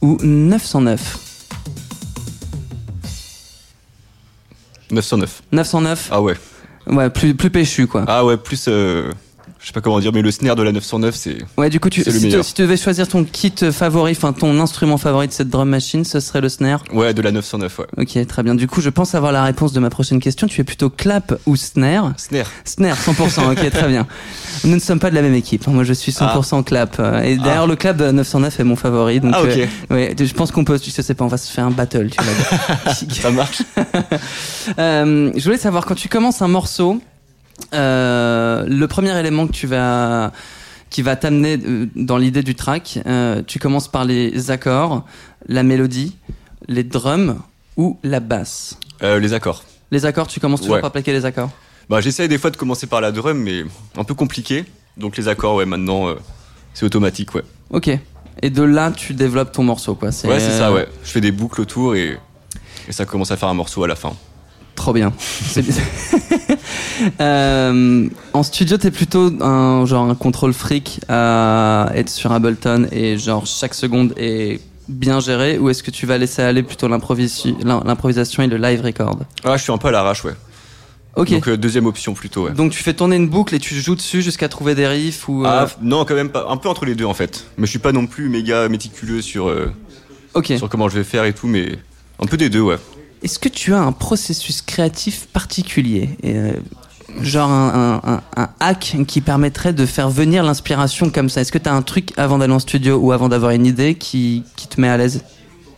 [0.00, 1.31] ou 909.
[4.92, 5.42] 909.
[5.52, 6.08] 909.
[6.10, 6.34] Ah ouais.
[6.86, 8.04] Ouais, plus plus péchu quoi.
[8.08, 8.66] Ah ouais, plus.
[8.68, 9.10] euh,
[9.62, 11.38] je sais pas comment dire, mais le snare de la 909, c'est.
[11.56, 14.58] Ouais, du coup, tu, si, tu, si tu devais choisir ton kit favori, enfin ton
[14.60, 16.82] instrument favori de cette drum machine, ce serait le snare.
[16.92, 17.86] Ouais, de la 909, ouais.
[17.98, 18.54] Ok, très bien.
[18.56, 20.48] Du coup, je pense avoir la réponse de ma prochaine question.
[20.48, 22.12] Tu es plutôt clap ou snare?
[22.16, 22.46] Snare.
[22.64, 23.52] Snare, 100%.
[23.52, 24.06] ok, très bien.
[24.64, 25.66] Nous ne sommes pas de la même équipe.
[25.68, 26.96] Moi, je suis 100% clap.
[26.98, 29.20] Euh, Et d'ailleurs, le clap de 909 est mon favori.
[29.20, 29.48] Donc, Ah, ok.
[29.48, 30.78] euh, ouais, je pense qu'on peut.
[30.84, 32.10] Je sais pas, on va se faire un battle.
[32.10, 32.94] Tu vois.
[33.10, 33.62] Ça marche.
[34.78, 37.00] Euh, je voulais savoir quand tu commences un morceau,
[37.74, 40.32] euh, le premier élément que tu vas
[40.90, 45.06] qui va t'amener euh, dans l'idée du track, euh, tu commences par les accords,
[45.48, 46.16] la mélodie,
[46.68, 47.36] les drums
[47.78, 48.76] ou la basse.
[49.02, 49.64] Euh, les accords.
[49.90, 50.80] Les accords, tu commences toujours Ouais.
[50.82, 51.50] par plaquer les accords?
[51.88, 53.64] Bah, j'essaye des fois de commencer par la drum, mais
[53.96, 54.64] un peu compliqué.
[54.98, 56.14] Donc les accords, ouais, maintenant,
[56.74, 57.42] c'est automatique, ouais.
[57.70, 57.90] Ok.
[58.42, 60.08] Et de là, tu développes ton morceau, quoi.
[60.08, 60.86] Ouais, c'est ça, ouais.
[61.04, 62.18] Je fais des boucles autour et,
[62.88, 64.12] et ça commence à faire un morceau à la fin.
[64.74, 65.12] Trop bien.
[67.20, 73.18] Euh, en studio, t'es plutôt un genre un contrôle fric à être sur Ableton et
[73.18, 77.56] genre chaque seconde est bien gérée ou est-ce que tu vas laisser aller plutôt l'improvisation
[78.42, 79.18] et le live record?
[79.44, 80.34] Ah, je suis un peu à l'arrache, ouais.
[81.16, 81.30] Ok.
[81.32, 82.52] Donc euh, deuxième option plutôt, ouais.
[82.52, 85.42] Donc tu fais tourner une boucle et tu joues dessus jusqu'à trouver des riffs ou.
[85.44, 86.46] Ah, euh, f- non, quand même pas.
[86.48, 87.44] Un peu entre les deux en fait.
[87.58, 89.72] Mais je suis pas non plus méga méticuleux sur, euh,
[90.34, 90.52] ok.
[90.56, 91.78] sur comment je vais faire et tout, mais
[92.20, 92.76] un peu des deux, ouais.
[93.22, 96.52] Est-ce que tu as un processus créatif particulier euh,
[97.20, 101.42] Genre un, un- un- un hack qui permettrait de faire venir l'inspiration comme ça?
[101.42, 103.94] Est-ce que tu as un truc avant d'aller en studio ou avant d'avoir une idée
[103.96, 105.22] qui, qui te met à l'aise?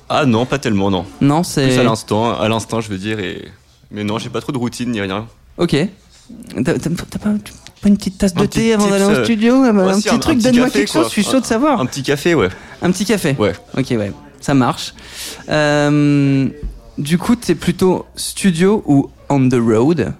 [0.09, 1.05] Ah non, pas tellement, non.
[1.21, 1.79] Non, Plus c'est.
[1.79, 3.19] à l'instant, à l'instant, je veux dire.
[3.19, 3.49] Et...
[3.91, 5.27] Mais non, j'ai pas trop de routine ni rien.
[5.59, 5.77] Ok.
[6.65, 7.31] T'as pas,
[7.83, 10.39] pas une petite tasse de thé avant d'aller en euh, studio Un si, petit truc,
[10.39, 11.81] donne-moi quelque chose, je suis chaud de savoir.
[11.81, 12.49] Un petit café, ouais.
[12.81, 13.53] Un petit café Ouais.
[13.77, 14.95] Ok, ouais, ça marche.
[15.49, 16.49] Euh,
[16.99, 20.13] du coup, t'es plutôt studio ou on the road?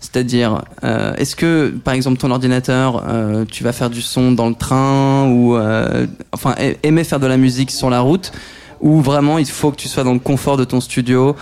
[0.00, 4.48] C'est-à-dire, euh, est-ce que, par exemple, ton ordinateur, euh, tu vas faire du son dans
[4.48, 8.30] le train ou, euh, enfin, aimer faire de la musique sur la route
[8.80, 11.34] ou vraiment il faut que tu sois dans le confort de ton studio,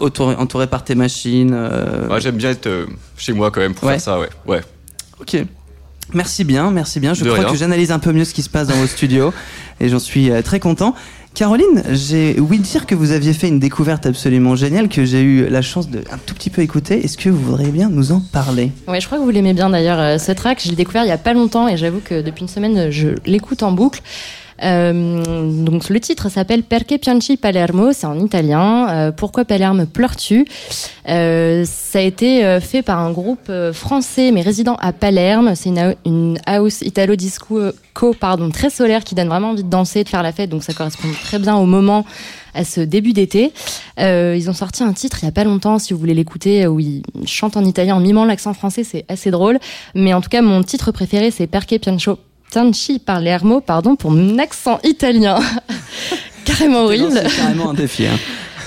[0.00, 1.54] autour- entouré par tes machines
[2.10, 2.68] Ouais, J'aime bien être
[3.16, 3.94] chez moi quand même pour Ouais.
[3.94, 4.28] faire ça, ouais.
[4.48, 4.60] Ouais.
[5.20, 5.36] Ok.
[6.12, 7.14] Merci bien, merci bien.
[7.14, 7.52] Je De crois rien.
[7.52, 9.32] que j'analyse un peu mieux ce qui se passe dans vos studios
[9.80, 10.94] et j'en suis très content.
[11.34, 15.48] Caroline, j'ai ouï dire que vous aviez fait une découverte absolument géniale que j'ai eu
[15.48, 17.02] la chance de tout petit peu écouter.
[17.02, 18.70] Est-ce que vous voudriez bien nous en parler?
[18.86, 20.60] Ouais, je crois que vous l'aimez bien d'ailleurs, euh, ce track.
[20.62, 23.08] Je l'ai découvert il y a pas longtemps et j'avoue que depuis une semaine, je
[23.24, 24.02] l'écoute en boucle.
[24.62, 28.88] Euh, donc le titre s'appelle Perché pianci Palermo, c'est en italien.
[28.88, 30.46] Euh, pourquoi Palerme pleures-tu?
[31.08, 35.54] Euh, Ça a été fait par un groupe français mais résident à Palerme.
[35.54, 35.70] C'est
[36.04, 37.60] une, house italo disco
[37.94, 40.50] co, pardon, très solaire qui donne vraiment envie de danser, de faire la fête.
[40.50, 42.04] Donc ça correspond très bien au moment
[42.54, 43.52] à ce début d'été.
[43.98, 46.66] Euh, ils ont sorti un titre il y a pas longtemps, si vous voulez l'écouter,
[46.66, 49.58] où ils chantent en italien en mimant l'accent français, c'est assez drôle.
[49.94, 52.18] Mais en tout cas, mon titre préféré, c'est Perché Piancho
[52.52, 55.38] Pianchi Palermo, pardon, pour mon accent italien.
[56.44, 57.18] Carrément horrible.
[57.24, 58.04] C'est carrément un défi.
[58.06, 58.18] hein.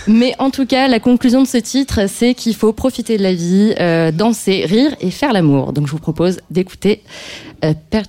[0.07, 3.33] Mais en tout cas, la conclusion de ce titre, c'est qu'il faut profiter de la
[3.33, 5.71] vie, euh, danser, rire et faire l'amour.
[5.71, 7.03] Donc je vous propose d'écouter
[7.63, 8.01] euh, euh,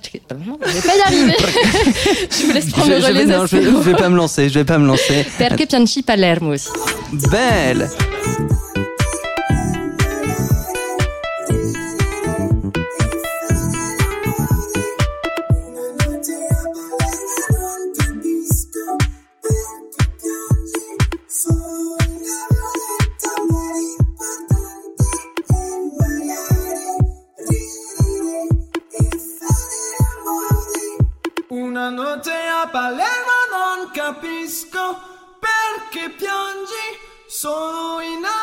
[0.47, 1.35] non, Je vais pas y arriver.
[2.31, 3.25] je vous laisse Je, prendre le je vais, relais.
[3.25, 4.49] non, je, vais, je vais pas me lancer.
[4.49, 5.25] Je vais pas me lancer.
[5.37, 6.69] Perché Pianchi Palermo aussi.
[7.31, 7.87] Belle.
[31.67, 35.01] Una notte a Palermo non capisco
[35.37, 36.97] perché piangi.
[37.27, 38.36] Sono innamorato,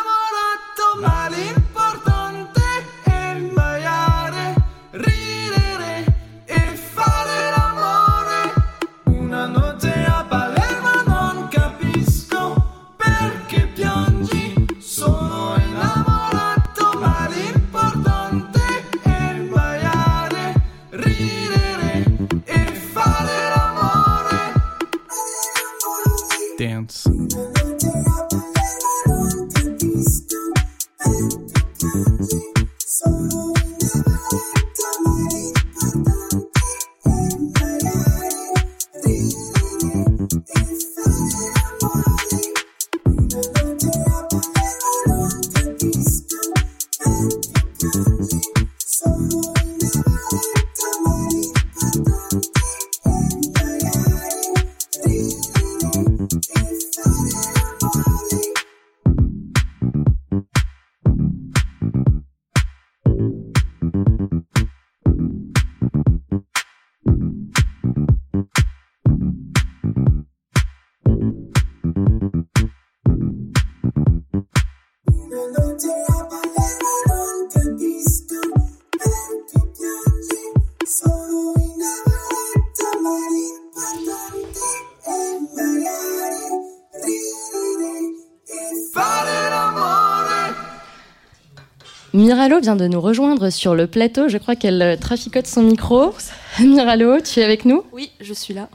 [92.64, 94.28] vient de nous rejoindre sur le plateau.
[94.28, 96.14] Je crois qu'elle euh, traficote son micro.
[96.60, 98.68] Miralo, tu es avec nous Oui, je suis là.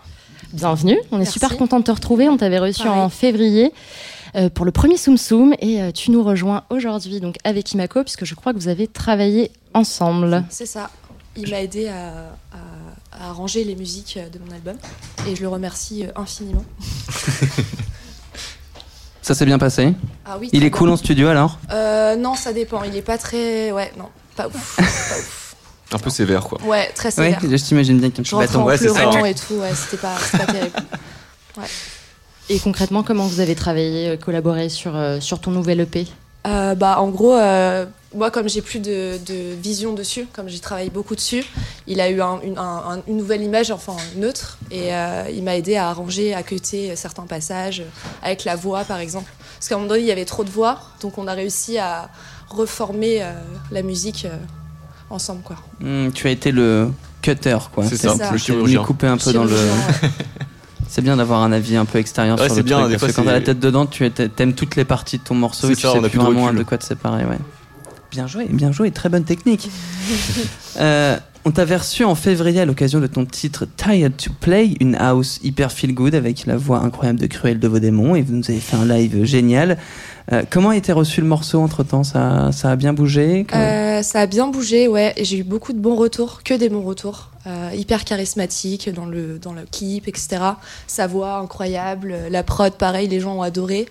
[0.54, 0.98] Bienvenue.
[1.12, 1.34] On est Merci.
[1.34, 2.30] super content de te retrouver.
[2.30, 3.02] On t'avait reçu Pareil.
[3.02, 3.74] en février
[4.36, 8.04] euh, pour le premier Soum Soum et euh, tu nous rejoins aujourd'hui donc avec Imako
[8.04, 10.44] puisque je crois que vous avez travaillé ensemble.
[10.50, 10.90] C'est ça.
[11.36, 12.10] Il m'a aidé à,
[12.52, 14.76] à- à arranger les musiques de mon album
[15.28, 16.64] et je le remercie infiniment.
[19.30, 19.94] Ça s'est bien passé
[20.26, 20.50] Ah oui.
[20.54, 20.94] Il est cool bien.
[20.96, 21.60] en studio alors?
[21.72, 22.82] Euh, non, ça dépend.
[22.82, 23.72] Il est pas très.
[23.72, 24.76] Ouais, non, pas ouf.
[24.76, 25.56] pas ouf.
[25.94, 26.60] Un peu sévère, quoi.
[26.64, 27.40] Ouais, très Ouais, sévère.
[27.44, 28.62] je t'imagine bien qu'un Je petit bâton.
[28.62, 29.54] en ouais, c'est ça, et tout.
[29.54, 30.76] Ouais, c'était pas, c'était pas terrible.
[32.50, 36.08] Et concrètement, comment vous avez travaillé, euh, collaboré sur, euh, sur ton nouvel EP
[36.48, 40.60] Euh, bah, en gros, euh, moi, comme j'ai plus de, de vision dessus, comme j'ai
[40.60, 41.44] travaillé beaucoup dessus,
[41.88, 45.44] il a eu un- une, un- un- une nouvelle image, enfin neutre, et euh, il
[45.44, 47.84] m'a aidé à arranger, à cuter certains passages, euh,
[48.24, 49.32] avec la voix, par exemple.
[49.58, 51.78] Parce qu'à un moment donné, il y avait trop de voix, donc on a réussi
[51.78, 52.10] à
[52.50, 53.32] reformer euh,
[53.72, 54.36] la musique euh,
[55.12, 55.58] ensemble, quoi.
[55.80, 56.92] Hmm, tu as été le
[57.22, 57.86] cutter, quoi.
[57.86, 58.32] C'est ça, ça.
[58.32, 58.84] le chirurgien.
[58.84, 59.56] couper un peu dans le.
[60.92, 62.98] C'est bien d'avoir un avis un peu extérieur Ouais, sur c'est le bien, truc, des
[62.98, 65.20] parce fois, que quand t'as la c'est- tête dedans, tu es- t'aimes toutes les parties
[65.20, 67.38] de ton morceau C'est et tu ça, sais plus vraiment de quoi te séparer, ouais.
[68.12, 69.70] Bien joué, bien joué, très bonne technique.
[70.80, 74.96] Euh, on t'avait reçu en février à l'occasion de ton titre Tired to Play, une
[74.96, 78.50] house hyper feel good avec la voix incroyable de Cruel de Vaudémont et vous nous
[78.50, 79.78] avez fait un live génial.
[80.32, 83.48] Euh, comment a été reçu le morceau entre temps ça, ça a bien bougé?
[83.54, 85.14] Euh, ça a bien bougé, ouais.
[85.20, 87.32] J'ai eu beaucoup de bons retours, que des bons retours.
[87.48, 90.42] Euh, hyper charismatique dans le, dans le clip, etc.
[90.88, 93.88] Sa voix incroyable, la prod, pareil, les gens ont adoré.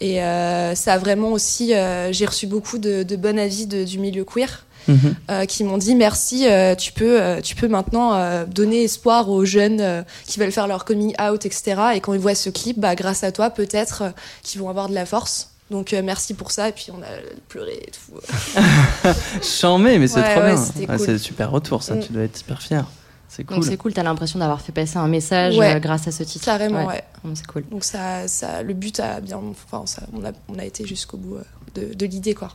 [0.00, 1.74] Et euh, ça a vraiment aussi.
[1.74, 5.14] euh, j'ai reçu beaucoup de, de bons avis de- du milieu queer Mhm.
[5.30, 6.46] euh, qui m'ont dit merci,
[6.78, 11.44] tu, peux, tu peux maintenant donner espoir aux jeunes qui veulent faire leur coming out,
[11.44, 11.74] etc.
[11.94, 14.04] Et quand ils voient ce clip, bah, grâce à toi, peut-être
[14.42, 15.50] qu'ils vont avoir de la force.
[15.70, 16.70] Donc merci pour ça.
[16.70, 17.06] Et puis on a
[17.48, 18.18] pleuré et tout.
[19.42, 20.86] Chambé, mais c'est Ouais, trop ouais, bien.
[20.96, 20.98] cool.
[21.06, 21.94] c'est super retour, ça.
[21.96, 22.00] Mm.
[22.00, 22.84] Tu dois être super fier.
[23.32, 23.64] C'est Donc cool.
[23.64, 25.76] c'est cool, t'as l'impression d'avoir fait passer un message Ouais.
[25.76, 26.44] euh, grâce à ce titre.
[26.44, 27.04] Carrément, ouais.
[27.22, 27.64] Bon, C'est cool.
[27.70, 31.16] Donc ça, ça, le but a bien, enfin, ça, on a, on a été jusqu'au
[31.16, 31.42] bout euh,
[31.76, 32.48] de, de l'idée, quoi.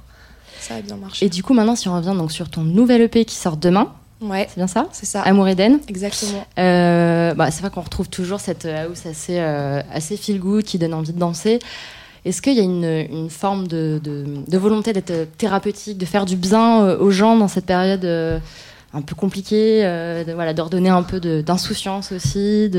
[0.59, 1.25] Ça a bien marché.
[1.25, 3.93] Et du coup, maintenant, si on revient donc sur ton nouvel EP qui sort demain,
[4.21, 4.87] Ouais, c'est bien ça?
[4.93, 5.21] C'est ça.
[5.23, 5.79] Amour Eden.
[5.89, 6.45] Exactement.
[6.57, 10.77] Euh, bah, c'est vrai qu'on retrouve toujours cette house assez, euh, assez feel good qui
[10.79, 11.59] donne envie de danser.
[12.23, 16.25] Est-ce qu'il y a une, une forme de, de, de volonté d'être thérapeutique, de faire
[16.25, 18.39] du bien aux gens dans cette période euh,
[18.95, 22.71] un peu compliquée, euh, voilà, de redonner un peu d'insouciance aussi.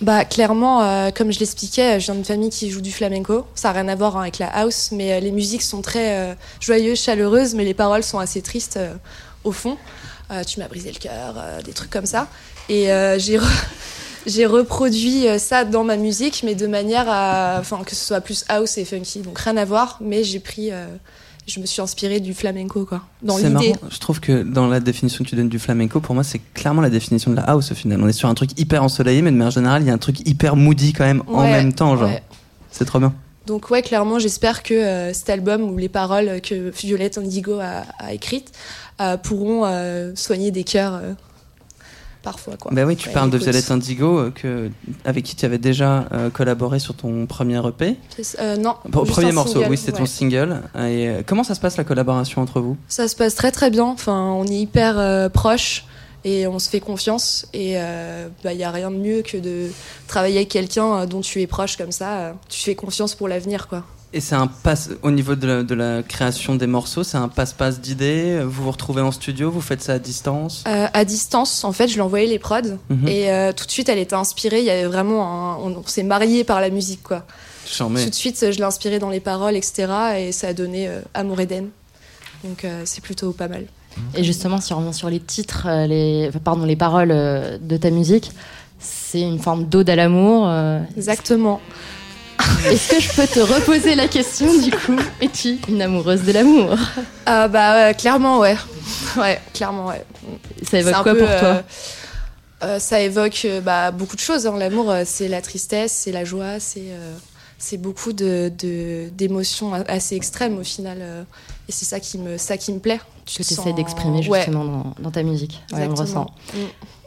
[0.00, 3.44] Bah clairement, euh, comme je l'expliquais, je viens d'une famille qui joue du flamenco.
[3.56, 6.36] Ça n'a rien à voir hein, avec la house, mais euh, les musiques sont très
[6.60, 8.78] joyeuses, chaleureuses, mais les paroles sont assez tristes
[9.42, 9.76] au fond.
[10.46, 12.28] Tu m'as brisé le cœur, des trucs comme ça.
[12.68, 13.38] Et j'ai
[14.26, 18.44] j'ai reproduit ça dans ma musique, mais de manière à, enfin que ce soit plus
[18.48, 19.98] house et funky, donc rien à voir.
[20.00, 20.70] Mais j'ai pris,
[21.46, 24.80] je me suis inspirée du flamenco quoi, dans C'est marrant, je trouve que dans la
[24.80, 27.70] définition que tu donnes du flamenco, pour moi, c'est clairement la définition de la house
[27.70, 28.02] au final.
[28.02, 29.98] On est sur un truc hyper ensoleillé, mais de manière générale, il y a un
[29.98, 32.08] truc hyper moody quand même en même temps, genre.
[32.08, 32.22] ouais.
[32.70, 33.14] C'est trop bien.
[33.46, 37.84] Donc ouais, clairement, j'espère que euh, cet album ou les paroles que Violette Indigo a,
[37.98, 38.52] a écrites
[39.00, 41.00] euh, pourront euh, soigner des cœurs
[42.26, 42.56] parfois.
[42.56, 42.72] Quoi.
[42.74, 43.38] Bah oui, tu Ouais, parles de.
[43.38, 44.68] Violette Indigo, euh, que,
[45.04, 47.96] avec qui tu avais déjà euh, collaboré sur ton premier EP.
[48.40, 50.60] Euh, non, Bon, premier morceau, single, oui, c'était ton single.
[50.74, 52.76] Et, euh, comment ça se passe la collaboration entre vous?
[52.88, 53.84] Ça se passe très très bien.
[53.84, 55.84] Enfin, on est hyper proches
[56.24, 57.46] et on se fait confiance.
[57.54, 59.70] Et il n'y a rien de mieux que de
[60.08, 62.34] travailler avec quelqu'un dont tu es proche comme ça.
[62.48, 63.84] tu fais confiance pour l'avenir, quoi.
[64.16, 67.28] Et c'est un passe au niveau de la, de la création des morceaux, c'est un
[67.28, 68.40] passe-passe d'idées.
[68.42, 70.64] Vous vous retrouvez en studio, vous faites ça à distance?
[70.66, 73.08] Euh, à distance, en fait, je lui ai envoyé les prods Mhm.
[73.08, 74.60] et euh, tout de suite, elle était inspirée.
[74.60, 77.26] Il y avait vraiment, un- on, on s'est mariés par la musique, quoi.
[77.66, 78.02] Charmé.
[78.04, 79.86] Tout de suite, je l'ai inspiré dans les paroles, etc.
[80.18, 81.68] Et ça a donné euh, Amour Eden.
[82.42, 83.64] Donc euh, c'est plutôt pas mal.
[84.14, 88.30] Et justement, si on revient sur les titres, les, pardon, les paroles de ta musique,
[88.78, 90.46] c'est une forme d'ode à l'amour.
[90.48, 90.80] euh.
[90.96, 91.60] Exactement.
[92.70, 96.76] Est-ce que je peux te reposer la question du coup Es-tu une amoureuse de l'amour?
[97.24, 98.56] Ah bah ouais, clairement ouais.
[99.16, 100.04] Ouais, clairement ouais.
[100.62, 101.34] Ça évoque quoi peu, pour toi?
[101.48, 101.62] euh,
[102.64, 104.46] euh, Ça évoque euh, bah, beaucoup de choses.
[104.46, 104.54] hein.
[104.58, 107.14] L'amour, euh, c'est la tristesse, c'est la joie, c'est euh,
[107.58, 110.98] c'est beaucoup de de- d'émotions a- assez extrêmes au final.
[111.00, 111.22] euh,
[111.68, 113.00] et c'est ça qui me ça qui me plaît.
[113.26, 115.60] Tu Que tu essaies sens- d'exprimer Ouais, justement dans, dans ta musique.
[115.72, 116.26] Ouais, on ressent.
[116.54, 116.58] Mm.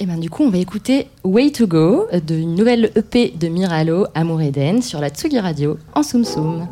[0.01, 4.05] Et ben du coup, on va écouter Way to Go d'une nouvelle EP de Miralo,
[4.15, 6.67] Amour Eden, sur la Tsugi Radio en Soum Soum.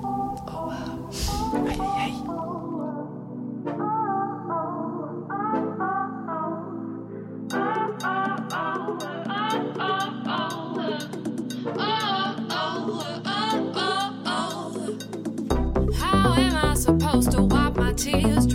[15.00, 18.47] How am I supposed to wipe my tears?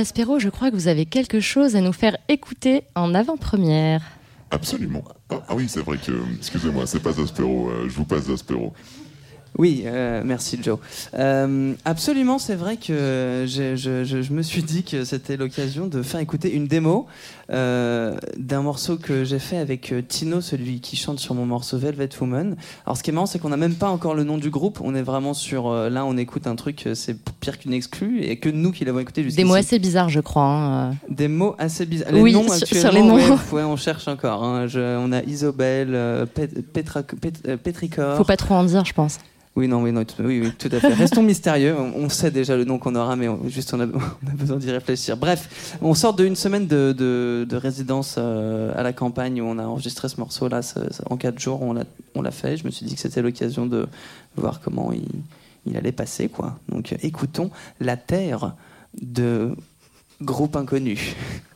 [0.00, 4.00] Zaspero, je crois que vous avez quelque chose à nous faire écouter en avant-première.
[4.50, 5.04] Absolument.
[5.30, 6.12] Ah, ah oui, c'est vrai que.
[6.38, 7.68] Excusez-moi, c'est pas Aspero.
[7.68, 8.72] euh, je vous passe Aspero.
[9.58, 10.78] Oui, euh, merci Joe.
[11.14, 15.86] Euh, absolument, c'est vrai que j'ai- je, je- je me suis dit que c'était l'occasion
[15.88, 17.06] de faire écouter une démo
[17.52, 21.78] euh, d'un morceau que j'ai fait avec euh, Tino, celui qui chante sur mon morceau
[21.78, 22.56] Velvet Woman.
[22.86, 24.80] Alors ce qui est marrant, c'est qu'on n'a même pas encore le nom du groupe.
[24.82, 25.68] On est vraiment sur...
[25.68, 29.00] euh, là, on écoute un truc, c'est pire qu'une exclue, et que nous qui l'avons
[29.00, 29.42] écouté jusqu'ici.
[29.42, 30.44] Des mots assez bizarres, je crois.
[30.44, 30.94] hein.
[31.08, 32.12] Des mots assez bizarres.
[32.14, 33.14] Oui, les noms sur- sur les noms.
[33.16, 34.44] ouais, ouais, on cherche encore.
[34.44, 34.66] hein.
[34.66, 38.16] Je- on a Isobel, euh, Pet- Petra, Pet- Petricor.
[38.16, 39.18] Faut pas trop en dire, je pense.
[39.56, 40.94] Oui, non, oui, non, tout- oui, oui, tout à fait.
[40.94, 41.74] Restons mystérieux.
[41.76, 44.34] On, on sait déjà le nom qu'on aura, mais on- juste on a, on a
[44.34, 45.16] besoin d'y réfléchir.
[45.16, 49.58] Bref, on sort d'une semaine de, de- de résidence euh, à la campagne où on
[49.58, 50.60] a enregistré ce morceau-là.
[51.08, 51.72] En quatre jours, on
[52.22, 52.56] l'a, fait.
[52.56, 53.88] Je me suis dit que c'était l'occasion de
[54.36, 55.08] voir comment il,
[55.66, 56.58] il allait passer, quoi.
[56.68, 58.54] Donc, écoutons La Terre
[59.00, 59.54] de
[60.22, 61.14] Groupe Inconnu.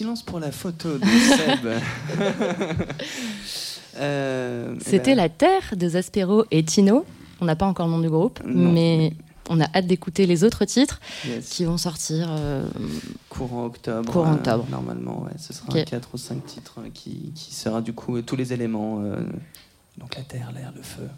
[0.00, 1.68] silence pour la photo de Seb.
[3.96, 7.04] Euh, eh C'était ben, La Terre de Zaspero et Tino.
[7.40, 8.70] On n'a pas encore le nom du groupe, Non.
[8.72, 9.12] mais
[9.50, 11.48] on a hâte d'écouter les autres titres yes.
[11.50, 12.28] qui vont sortir.
[12.30, 12.64] euh,
[13.28, 14.10] Courant octobre.
[14.10, 14.64] Courant euh, octobre.
[14.70, 15.32] normalement, ouais.
[15.38, 15.76] Ce sera Ok.
[15.76, 19.02] un 4 ou 5 titres qui, qui sera du coup tous les éléments.
[19.98, 21.08] donc la terre, l'air, le feu.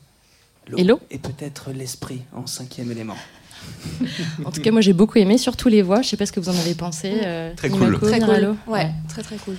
[0.79, 0.99] Et l'eau.
[1.11, 3.17] Et peut-être l'esprit en cinquième élément.
[4.45, 6.03] En tout cas, moi j'ai beaucoup aimé, surtout les voix.
[6.03, 7.13] Je sais pas ce que vous en avez pensé.
[7.25, 8.09] euh, Très Imako, cool.
[8.11, 8.55] Très Miralo.
[8.65, 8.73] cool.
[8.75, 9.57] Ouais, très très cool.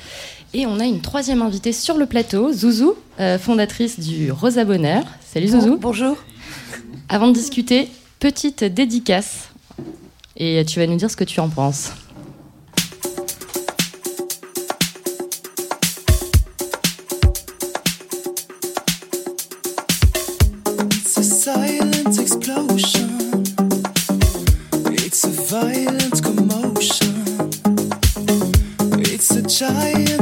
[0.53, 5.03] Et on a une troisième invitée sur le plateau, Zouzou, euh, fondatrice du Rosa Bonheur.
[5.25, 5.77] Salut Zouzou.
[5.77, 6.15] Bonjour.
[7.09, 7.89] Avant de discuter,
[8.19, 9.49] petite dédicace.
[10.37, 11.91] Et tu vas nous dire ce que tu en penses.
[29.64, 30.12] shy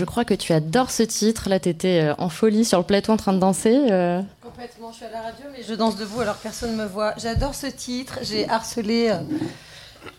[0.00, 1.50] je crois que tu adores ce titre.
[1.50, 3.76] Là, t'étais euh, en folie sur le plateau en train de danser.
[3.90, 4.22] euh.
[4.42, 7.12] Complètement, je suis à la radio, mais je danse debout alors personne ne me voit.
[7.18, 8.18] J'adore ce titre.
[8.22, 9.20] J'ai harcelé euh,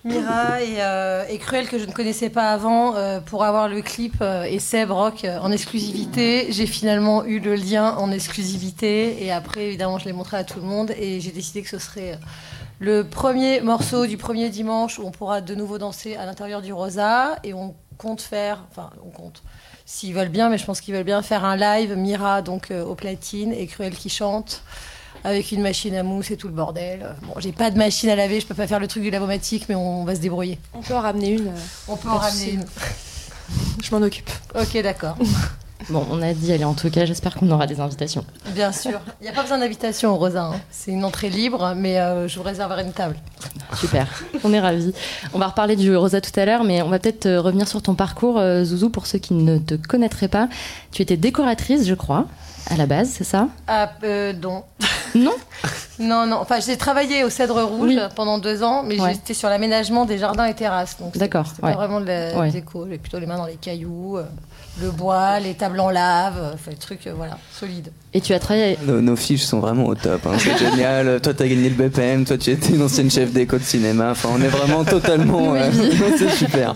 [0.03, 2.93] Mira et, Cruel que je ne connaissais pas avant
[3.25, 6.51] pour avoir le clip euh, et Seb Rock en exclusivité.
[6.51, 10.59] J'ai finalement eu le lien en exclusivité et après, évidemment, je l'ai montré à tout
[10.59, 12.19] le monde et j'ai décidé que ce serait
[12.79, 16.71] le premier morceau du premier dimanche où on pourra de nouveau danser à l'intérieur du
[16.71, 19.43] Rosa et on compte faire, enfin, on compte.
[19.85, 22.83] S'ils veulent bien, mais je pense qu'ils veulent bien faire un live Mira donc euh,
[22.85, 24.63] au platine et Cruel qui chante
[25.23, 27.15] avec une machine à mousse et tout le bordel.
[27.23, 29.65] Bon, j'ai pas de machine à laver, je peux pas faire le truc du lavomatique,
[29.69, 30.57] mais on va se débrouiller.
[30.73, 31.47] On peut en ramener une.
[31.49, 31.57] euh,
[31.87, 32.65] On peut en ramener une.
[33.83, 34.29] Je m'en occupe.
[34.59, 35.17] Ok, d'accord.
[35.89, 38.23] Bon, on a dit, allez, en tout cas, j'espère qu'on aura des invitations.
[38.53, 38.99] Bien sûr.
[39.19, 40.43] Il n'y a pas besoin d'invitation Rosa.
[40.45, 40.55] hein.
[40.69, 43.15] C'est une entrée libre, mais euh, je vous réserverai une table.
[43.75, 44.07] Super,
[44.43, 44.93] on est ravis.
[45.33, 47.81] On va reparler du Rosa tout à l'heure, mais on va peut-être euh, revenir sur
[47.81, 50.47] ton parcours, euh, Zouzou, pour ceux qui ne te connaîtraient pas.
[50.91, 52.25] Tu étais décoratrice, je crois,
[52.69, 53.47] à la base, c'est ça?
[53.67, 54.63] Ah, euh, non.
[55.15, 55.33] Non?
[55.99, 56.37] Non, non.
[56.41, 57.99] Enfin, j'ai travaillé au Cèdre Rouge Oui.
[58.15, 59.13] pendant deux ans, mais Ouais.
[59.13, 60.95] j'étais sur l'aménagement des jardins et terrasses.
[61.15, 61.71] D'accord, C'était ouais.
[61.71, 62.49] pas vraiment de la Ouais.
[62.51, 62.83] déco.
[62.85, 64.17] J'avais plutôt les mains dans les cailloux,
[64.79, 67.91] le bois, les tables en lave, euh, enfin, des trucs, euh, voilà, solides.
[68.13, 68.77] Et tu as travaillé.
[68.85, 70.25] Nos, nos fiches sont vraiment au top.
[70.27, 70.31] hein.
[70.37, 71.21] C'est génial.
[71.21, 72.25] Toi, t'as gagné le BPM.
[72.25, 74.11] Toi, tu étais une ancienne chef d'éco de cinéma.
[74.11, 75.55] Enfin, on est vraiment totalement.
[75.55, 75.69] euh,
[76.17, 76.75] c'est super.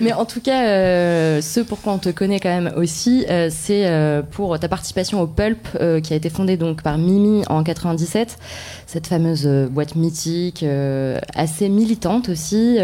[0.00, 3.86] Mais en tout cas, euh, ce pourquoi on te connaît quand même aussi, euh, c'est
[3.86, 7.62] euh, pour ta participation au Pulp, euh, qui a été fondée donc par Mimi en
[7.62, 8.38] 97,
[8.86, 10.64] cette fameuse boîte mythique,
[11.34, 12.78] assez militante aussi.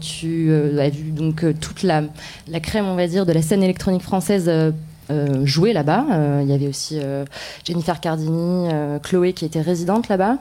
[0.00, 2.04] Tu as vu donc toute la,
[2.48, 4.50] la crème, on va dire, de la scène électronique française.
[5.10, 6.04] Euh, jouer là-bas.
[6.12, 7.24] Euh, Il y avait aussi euh,
[7.64, 8.68] Jennifer Cardini,
[9.02, 10.36] Chloé qui était résidente là-bas.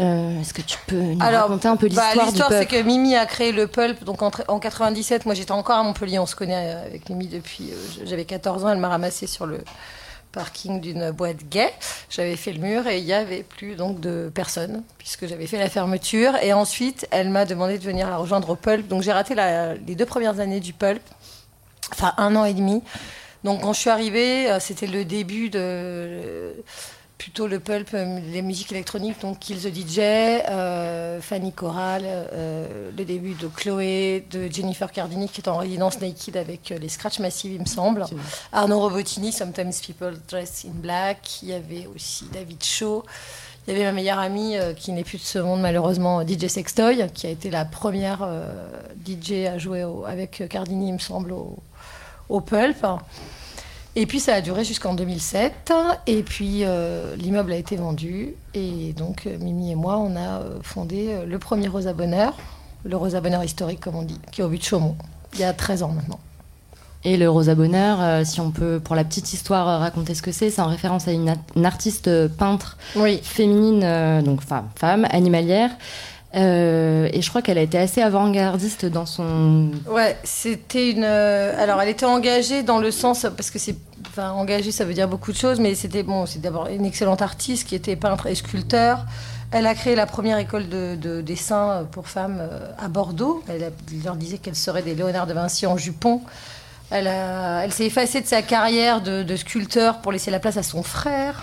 [0.00, 2.66] Euh, Est-ce que tu peux nous Alors, raconter un peu Bah, l'histoire du L'histoire, c'est
[2.66, 5.26] que Mimi a créé le Pulp donc en, en 97.
[5.26, 6.18] Moi, j'étais encore à Montpellier.
[6.18, 7.70] On se connaît avec Mimi depuis.
[7.72, 8.70] euh, J'avais 14 ans.
[8.70, 9.58] Elle m'a ramassé sur le
[10.32, 11.70] parking d'une boîte gay.
[12.08, 15.58] J'avais fait le mur et il y avait plus donc de personnes puisque j'avais fait
[15.58, 16.36] la fermeture.
[16.42, 18.88] Et ensuite, elle m'a demandé de venir la rejoindre au Pulp.
[18.88, 21.02] Donc, j'ai raté la- les deux premières années du Pulp.
[21.92, 22.82] Enfin, un an et demi.
[23.44, 26.54] Donc, quand je suis arrivée, euh, c'était le début de
[27.18, 32.90] plutôt le pulp, euh, les musiques électroniques, donc Kill the DJ, euh, Fanny Corral, euh,
[32.96, 36.88] le début de Chloé, de Jennifer Cardini qui est en résidence naked avec euh, les
[36.88, 38.04] Scratch Massive, il me semble.
[38.52, 41.42] Arnaud Robotini, Sometimes People Dress in Black.
[41.42, 43.04] Il y avait aussi David Shaw.
[43.68, 47.06] Il y avait ma meilleure amie qui n'est plus de ce monde malheureusement, DJ Sextoy,
[47.14, 48.28] qui a été la première
[49.06, 51.56] DJ à jouer au- avec Cardini, il me semble, au,
[52.28, 52.86] au Pulp.
[53.94, 55.72] Et puis ça a duré jusqu'en 2007.
[56.06, 58.34] Et puis euh, l'immeuble a été vendu.
[58.54, 62.34] Et donc euh, Mimi et moi, on a euh, fondé le premier Rosa Bonheur,
[62.84, 64.96] le Rosa Bonheur historique comme on dit, qui est au but de Chaumont,
[65.34, 66.20] il y a 13 ans maintenant.
[67.04, 70.22] Et le Rosa Bonheur, euh, si on peut, pour la petite histoire, euh, raconter ce
[70.22, 73.18] que c'est, c'est en référence à une, artiste peintre Oui.
[73.22, 75.70] féminine, euh, donc femme, femme, animalière.
[76.34, 79.70] Euh, et je crois qu'elle a été assez avant-gardiste dans son.
[79.86, 81.04] Ouais, c'était une.
[81.04, 83.76] euh, alors, elle était engagée dans le sens parce que c'est.
[84.08, 86.26] Enfin, engagée, ça veut dire beaucoup de choses, mais c'était bon.
[86.26, 89.04] C'est d'abord une excellente artiste qui était peintre et sculpteur.
[89.50, 93.42] Elle a créé la première école de, de dessin pour femmes euh, à Bordeaux.
[93.48, 93.70] Elle,
[94.02, 96.22] leur disait qu'elles seraient des Léonard de Vinci en jupon.
[96.90, 100.82] Elle, elle s'est effacée de sa carrière de sculpteur pour laisser la place à son
[100.82, 101.42] frère.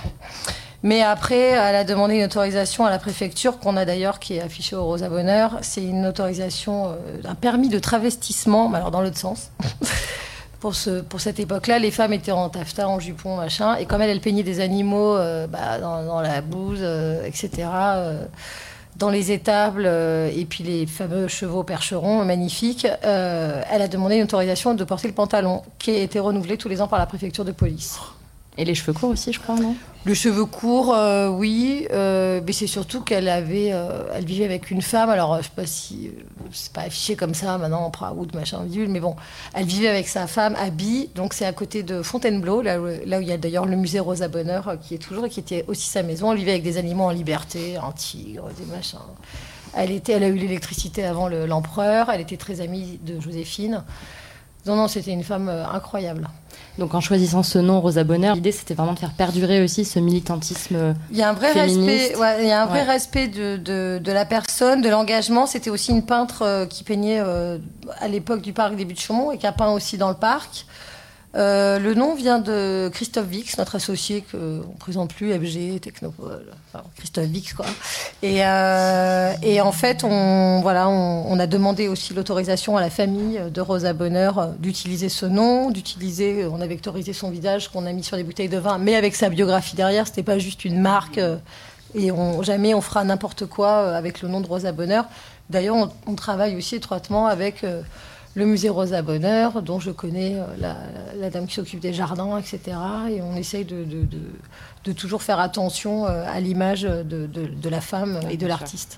[0.82, 4.42] Mais après, elle a demandé une autorisation à la préfecture, qu'on a d'ailleurs, qui est
[4.42, 5.58] affichée au Rosa Bonheur.
[5.62, 9.52] C'est une autorisation, euh, un permis de travestissement, mais alors dans l'autre sens.
[10.62, 13.76] pour, ce, pour cette époque-là, les femmes étaient en taffetas, en jupon, machin.
[13.76, 17.68] Et comme elle, elle peignait des animaux euh, bah, dans, la bouse, euh, etc.,
[18.96, 24.74] dans les étables, et puis les fameux chevaux percherons magnifiques, elle a demandé une autorisation
[24.74, 27.54] de porter le pantalon, qui a été renouvelé tous les ans par la préfecture de
[27.54, 27.98] police.
[28.60, 29.74] Et les cheveux courts aussi, je crois, non?
[30.04, 34.70] Le cheveu court, euh, oui, euh, mais c'est surtout qu'elle avait, euh, elle vivait avec
[34.70, 35.10] une femme.
[35.10, 36.12] Alors, je sais pas si
[36.52, 39.16] c'est pas affiché comme ça maintenant en Praoud, machin, mais bon,
[39.54, 42.90] elle vivait avec sa femme à Bi, donc c'est à côté de Fontainebleau, là, où-
[42.90, 45.88] il y a d'ailleurs le musée Rosa Bonheur qui est toujours et qui était aussi
[45.88, 46.34] sa maison.
[46.34, 49.00] Elle vivait avec des animaux en liberté, un tigre, des machins.
[49.74, 52.10] Elle était, elle a eu l'électricité avant le- l'empereur.
[52.12, 53.84] Elle était très amie de Joséphine.
[54.66, 56.28] Non, non, c'était une femme euh, incroyable.
[56.78, 60.00] Donc en choisissant ce nom, Rosa Bonheur, l'idée c'était vraiment de faire perdurer aussi ce
[60.00, 60.96] militantisme.
[61.12, 61.90] Il y a un vrai Féministe.
[61.90, 62.86] respect, ouais, il y a un vrai Ouais.
[62.94, 65.46] respect de, de, de la personne, de l'engagement.
[65.46, 67.58] C'était aussi une peintre euh, qui peignait euh,
[68.00, 70.16] à l'époque du parc des Buttes de Chaumont et qui a peint aussi dans le
[70.16, 70.66] parc.
[71.36, 76.46] Euh, le nom vient de Christophe Vix, notre associé qu'on ne présente plus, FG, Technopole,
[76.98, 77.68] Christophe Vix quoi.
[78.24, 83.40] Et, euh, et en fait, on, voilà, on, a demandé aussi l'autorisation à la famille
[83.54, 88.04] de Rosa Bonheur d'utiliser ce nom, d'utiliser, on a vectorisé son visage qu'on a mis
[88.04, 91.20] sur des bouteilles de vin, mais avec sa biographie derrière, c'était pas juste une marque.
[91.20, 91.38] euh,
[91.96, 92.12] et
[92.42, 95.06] jamais on fera n'importe quoi avec le nom de Rosa Bonheur.
[95.50, 97.66] D'ailleurs, on, travaille aussi étroitement avec
[98.40, 100.76] le musée Rosa Bonheur, dont je connais euh, la,
[101.20, 102.60] la dame qui s'occupe des jardins, etc.
[103.12, 104.18] Et on essaye de, de- de-
[104.86, 108.98] de toujours faire attention euh, à l'image de, de- de la femme et de l'artiste.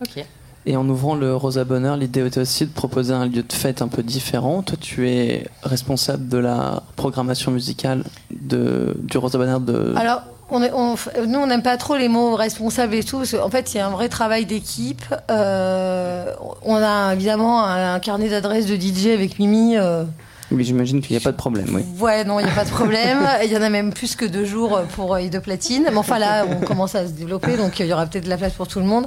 [0.00, 0.24] Ok.
[0.66, 3.80] Et en ouvrant le Rosa Bonheur, l'idée était aussi de proposer un lieu de fête
[3.80, 4.62] un peu différent.
[4.62, 9.94] Toi, tu es responsable de la programmation musicale de, du Rosa Bonheur de.
[9.96, 10.94] Alors, On est- on
[11.26, 13.18] nous, on n'aime pas trop les mots responsables et tout.
[13.18, 15.04] Parce qu'en fait, c'est un vrai travail d'équipe.
[15.30, 16.32] Euh,
[16.64, 19.76] on a évidemment un, un carnet d'adresses de DJ avec Mimi.
[19.76, 20.04] euh,
[20.50, 21.82] Oui, j'imagine qu'il n'y a pas de problème, oui.
[22.00, 23.18] Ouais, non, il n'y a pas de problème.
[23.44, 25.84] Il y en a même plus que deux jours pour euh, de platine.
[25.90, 28.38] Mais enfin, là, on commence à se développer, donc il y aura peut-être de la
[28.38, 29.06] place pour tout le monde.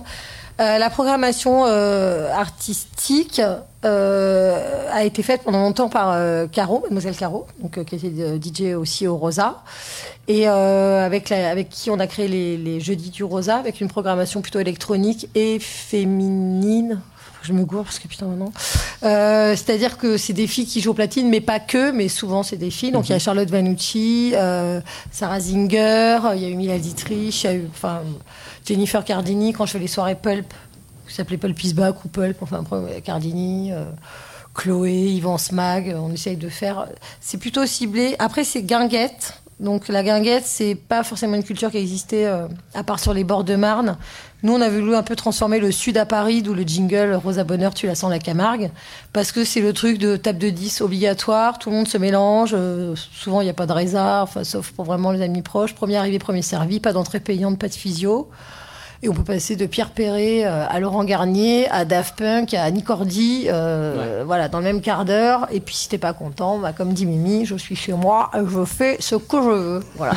[0.62, 3.42] Euh, la programmation euh, artistique
[3.84, 6.16] euh, a été faite pendant longtemps par
[6.52, 9.64] Caro, Mademoiselle Caro, donc, qui était DJ aussi au Rosa,
[10.28, 13.88] et avec, la- avec qui on a créé les, les Jeudis du Rosa, avec une
[13.88, 17.02] programmation plutôt électronique et féminine.
[17.42, 18.52] Je me gourre parce que putain maintenant.
[19.02, 22.58] C'est-à-dire que c'est des filles qui jouent au platine, mais pas que, mais souvent c'est
[22.58, 22.92] des filles.
[22.92, 24.36] Donc il y a Charlotte Vanucci,
[25.12, 28.02] Sarah Zinger, il y a eu Mila Dietrich, il y a eu enfin,
[28.66, 30.54] Jennifer Cardini quand je fais les soirées Pulp,
[31.08, 32.64] qui s'appelait Pulp is Back ou Pulp, enfin
[33.04, 33.72] Cardini.
[33.72, 33.86] euh,
[34.54, 36.88] Chloé, Yvan Smag, on essaye de faire.
[37.20, 38.16] C'est plutôt ciblé.
[38.20, 39.42] Après, c'est guinguette.
[39.60, 43.24] Donc la guinguette, c'est pas forcément une culture qui existait euh, à part sur les
[43.24, 43.98] bords de Marne.
[44.44, 47.44] Nous, on a voulu un peu transformer le sud à Paris, d'où le jingle Rosa
[47.44, 48.72] Bonheur, tu la sens la Camargue,
[49.14, 52.52] parce que c'est le truc de table de 10 obligatoire, tout le monde se mélange,
[52.54, 55.76] euh, souvent il n'y a pas de résa, enfin, sauf pour vraiment les amis proches,
[55.76, 58.30] premier arrivé, premier servi, pas d'entrée payante, pas de physio.
[59.04, 62.70] Et on peut passer de Pierre Perret euh, à Laurent Garnier, à Daft Punk, à
[62.70, 65.48] Nicordi, euh, voilà, dans le même quart d'heure.
[65.52, 68.64] Et puis si t'es pas content, bah, comme dit Mimi, je suis chez moi, je
[68.64, 69.84] fais ce que je veux.
[69.96, 70.14] Voilà.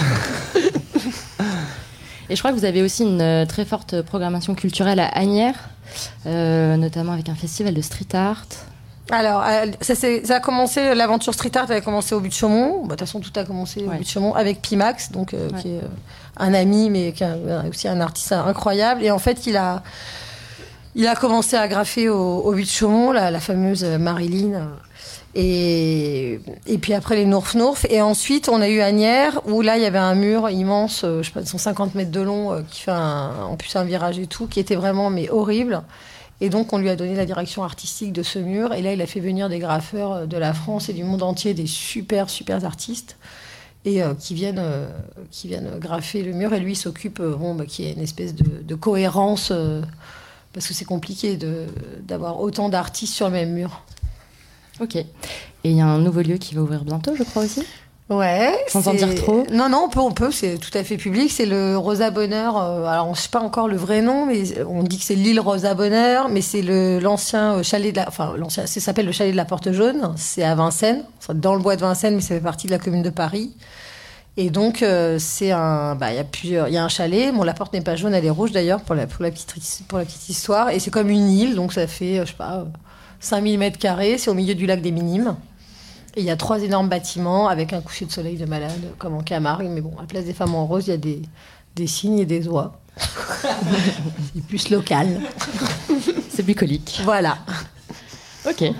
[2.30, 5.68] Et je crois que vous avez aussi une euh, très forte programmation culturelle à Agnières,
[6.26, 8.44] euh, notamment avec un festival de street art.
[9.10, 9.44] Alors,
[9.82, 9.94] ça,
[10.34, 12.78] a commencé, l'aventure street art elle a commencé au but de Chaumont.
[12.78, 15.50] Bah, De toute façon, tout a commencé au but de Chaumont avec Pimax, donc, euh,
[15.50, 15.60] Ouais.
[15.60, 15.80] qui est
[16.38, 19.04] un ami, mais qui est aussi un artiste incroyable.
[19.04, 19.82] Et en fait, il a,
[20.94, 24.70] il a commencé à graffer au, au but de Chaumont, la, la fameuse Marilyn.
[25.36, 26.38] Et,
[26.80, 27.86] puis après les Nourf Nourf.
[27.90, 31.22] Et ensuite, on a eu Agnières, où là, il y avait un mur immense, euh,
[31.22, 34.18] je sais pas, de 150 mètres de long, euh, qui fait en plus un virage
[34.18, 35.82] et tout, qui était vraiment mais horrible.
[36.40, 38.74] Et donc, on lui a donné la direction artistique de ce mur.
[38.74, 41.22] Et là, il a fait venir des graffeurs euh, de la France et du monde
[41.22, 43.16] entier, des super, super artistes,
[43.86, 44.62] et qui, viennent,
[45.30, 46.54] qui viennent graffer le mur.
[46.54, 49.52] Et lui, s'occupe, bon, bah, qui est une espèce de, cohérence,
[50.54, 51.38] parce que c'est compliqué
[52.00, 53.82] d'avoir autant d'artistes sur le même mur.
[54.80, 54.96] Ok.
[54.96, 55.06] Et
[55.64, 57.62] il y a un nouveau lieu qui va ouvrir bientôt, je crois aussi.
[58.10, 58.52] Ouais.
[58.68, 59.46] Sans en dire trop.
[59.50, 61.30] Non, non, on peut, on peut, c'est tout à fait public.
[61.30, 62.56] C'est le Rosa Bonheur.
[62.58, 65.14] euh, alors, on ne sait pas encore le vrai nom, mais on dit que c'est
[65.14, 68.08] l'île Rosa Bonheur, mais c'est le l'ancien euh, chalet de la.
[68.08, 70.12] Enfin, l'ancien, ça s'appelle le chalet de la Porte Jaune.
[70.16, 72.78] C'est à Vincennes, c'est dans le bois de Vincennes, mais ça fait partie de la
[72.78, 73.56] commune de Paris.
[74.36, 75.94] Et donc, euh, c'est un.
[75.94, 76.68] Bah, il y a plusieurs.
[76.68, 77.32] Il y a un chalet.
[77.32, 79.54] Bon, la porte n'est pas jaune, elle est rouge d'ailleurs, pour la, pour, la petite,
[79.88, 80.68] pour la petite histoire.
[80.68, 82.66] Et c'est comme une île, donc ça fait, je sais pas,
[83.24, 84.18] 5000 mètres carrés.
[84.18, 85.36] C'est au milieu du lac des Minimes.
[86.16, 89.14] Et il y a trois énormes bâtiments avec un coucher de soleil de malade, comme
[89.14, 89.66] en Camargue.
[89.68, 91.22] Mais bon, à la place des femmes en rose, il y a des,
[91.74, 92.80] des cygnes et des oies.
[92.96, 95.20] c'est plus local.
[96.28, 97.00] C'est bucolique.
[97.04, 97.38] Voilà.
[98.48, 98.62] Ok.
[98.62, 98.74] Et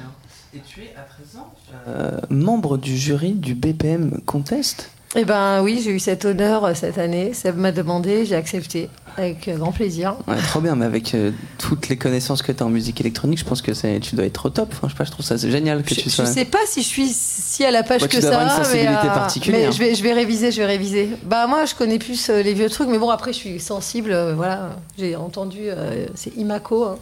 [0.64, 1.52] tu es à présent
[1.88, 6.74] euh, membre du jury du BPM Contest Eh ben oui, j'ai eu cet honneur euh,
[6.74, 7.32] cette année.
[7.34, 10.16] Seb m'a demandé, j'ai accepté avec euh, grand plaisir.
[10.26, 13.38] Ouais, trop bien, mais avec euh, toutes les connaissances que tu as en musique électronique,
[13.38, 14.70] je pense que c'est- tu dois être au top.
[14.72, 16.26] Enfin, je sais pas, je trouve ça c'est génial que Je, tu je sois.
[16.26, 18.58] sais pas si je suis si à la page Ouais, tu que dois ça, avoir
[18.58, 19.68] une sensibilité mais, euh, particulière.
[19.68, 21.10] mais je vais je vais réviser, je vais réviser.
[21.22, 24.10] Bah moi je connais plus euh, les vieux trucs, mais bon après je suis sensible.
[24.10, 26.98] euh, voilà, j'ai entendu euh, c'est Imako, hein.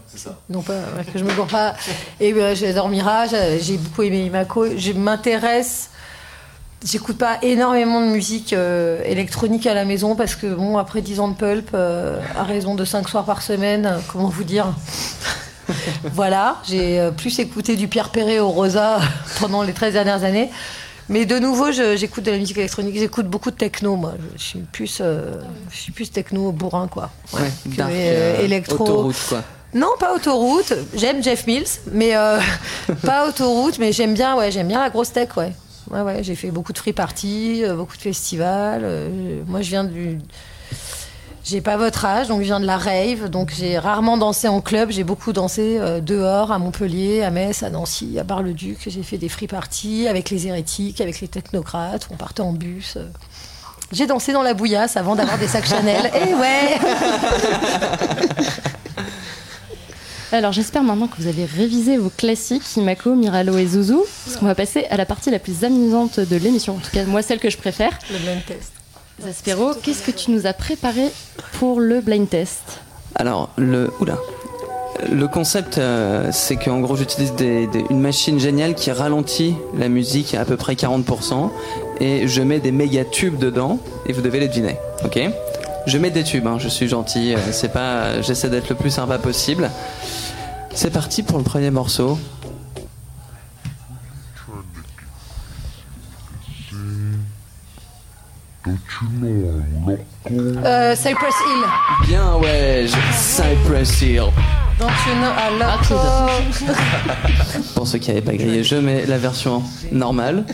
[0.50, 1.74] non pas que je me gourre pas.
[2.20, 3.30] Et euh, j'adore Mirage,
[3.62, 4.76] j'ai beaucoup aimé Imako.
[4.76, 5.88] Je m'intéresse.
[6.84, 11.20] J'écoute pas énormément de musique euh, électronique à la maison parce que bon après 10
[11.20, 14.66] ans de pulp euh, à raison de 5 soirs par semaine, euh, comment vous dire?
[16.14, 18.98] Voilà, j'ai plus écouté du Pierre Perret au Rosa
[19.40, 20.50] pendant les 13 dernières années.
[21.08, 22.98] Mais de nouveau, j'écoute de la musique électronique.
[22.98, 24.14] J'écoute beaucoup de techno, moi.
[24.36, 27.10] Je suis plus, je suis plus techno bourrin, quoi.
[27.32, 28.82] Ouais, Que, dark, euh, électro.
[28.84, 29.42] autoroute, quoi.
[29.72, 30.74] Non, pas autoroute.
[30.94, 32.12] J'aime Jeff Mills, mais
[33.06, 33.78] pas autoroute.
[33.78, 35.52] Mais j'aime bien, ouais, j'aime bien la grosse tech, ouais.
[35.92, 36.22] Ouais, ouais.
[36.22, 38.82] J'ai fait beaucoup de free parties, euh, beaucoup de festivals.
[38.84, 40.18] euh, moi, je viens du.
[41.44, 43.28] J'ai pas votre âge, donc je viens de la rave.
[43.28, 44.90] Donc j'ai rarement dansé en club.
[44.90, 48.78] J'ai beaucoup dansé euh, dehors, à Montpellier, à Metz, à Nancy, à Bar-le-Duc.
[48.86, 52.08] J'ai fait des free parties avec les hérétiques, avec les technocrates.
[52.12, 52.96] On partait en bus.
[53.90, 56.10] J'ai dansé dans la bouillasse avant d'avoir des sacs Chanel.
[56.26, 56.78] Et ouais
[60.32, 64.46] Alors j'espère maintenant que vous avez révisé vos classiques Himako, Miralo et Zouzou, parce qu'on
[64.46, 67.38] va passer à la partie la plus amusante de l'émission, en tout cas moi celle
[67.38, 67.98] que je préfère.
[68.10, 68.72] Le blind test.
[69.22, 71.08] Zaspero, qu'est-ce que tu nous as préparé
[71.58, 72.62] pour le blind test?
[73.14, 73.92] Alors, le.
[74.00, 74.16] Oula.
[75.10, 79.88] Le concept, euh, c'est qu'en gros, j'utilise des- des- une machine géniale qui ralentit la
[79.88, 81.50] musique à à peu près 40%,
[82.00, 84.76] et je mets des méga tubes dedans, et vous devez les deviner.
[85.04, 85.20] Ok?
[85.86, 87.34] Je mets des tubes, hein, je suis gentil.
[87.34, 89.70] euh, C'est pas, j'essaie d'être le plus sympa possible.
[90.74, 92.18] C'est parti pour le premier morceau.
[100.30, 102.06] Euh, Cypress Hill.
[102.08, 104.22] Bien ouais, je- Cypress Hill.
[104.78, 107.62] Don't you know I love you?
[107.74, 110.44] Pour ceux qui n'avaient pas grillé, je mets la version normale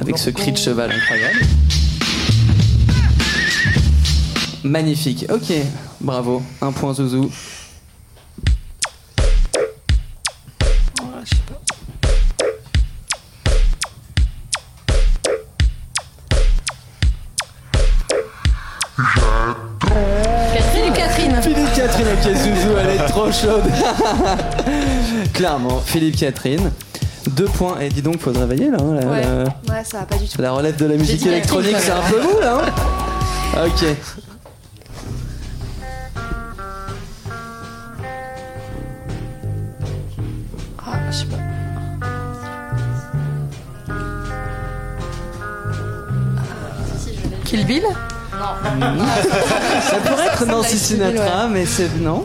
[0.00, 1.38] avec ce cri de cheval incroyable.
[4.64, 5.26] Magnifique.
[5.30, 5.52] Ok,
[6.00, 6.42] bravo.
[6.60, 7.30] Un point Zouzou.
[20.72, 21.36] Philippe Catherine.
[21.42, 23.64] Philippe Catherine, ok, Zouzou, elle est trop chaude.
[25.34, 26.70] Clairement, Philippe Catherine.
[27.30, 27.78] Deux points.
[27.80, 28.78] Et dis donc, faut se réveiller là.
[28.80, 29.20] hein, la, Ouais.
[29.22, 30.40] la- Ouais, ça va pas du tout.
[30.40, 32.60] la relève de la musique électronique, c'est un peu vous là.
[33.56, 33.84] hein ok.
[47.58, 47.82] Kill Bill.
[48.30, 52.24] Ça pourrait être Nancy Sinatra, mais c'est non.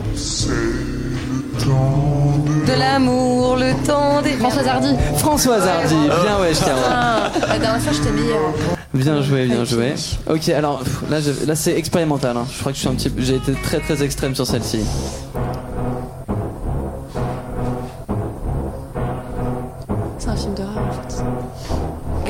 [2.66, 4.32] De l'amour, le temps des.
[4.34, 4.94] Françoise Hardy.
[5.18, 5.94] Françoise Hardy.
[5.96, 8.30] Bien ouais, je Ah, la dernière fois, je t'ai mis.
[8.30, 9.94] euh, Bien joué, bien joué.
[10.30, 12.36] Ok, alors pff, là, je- là c'est expérimental.
[12.36, 12.46] hein.
[12.52, 14.80] Je crois que je suis un petit, peu- j'ai été très très extrême sur celle-ci.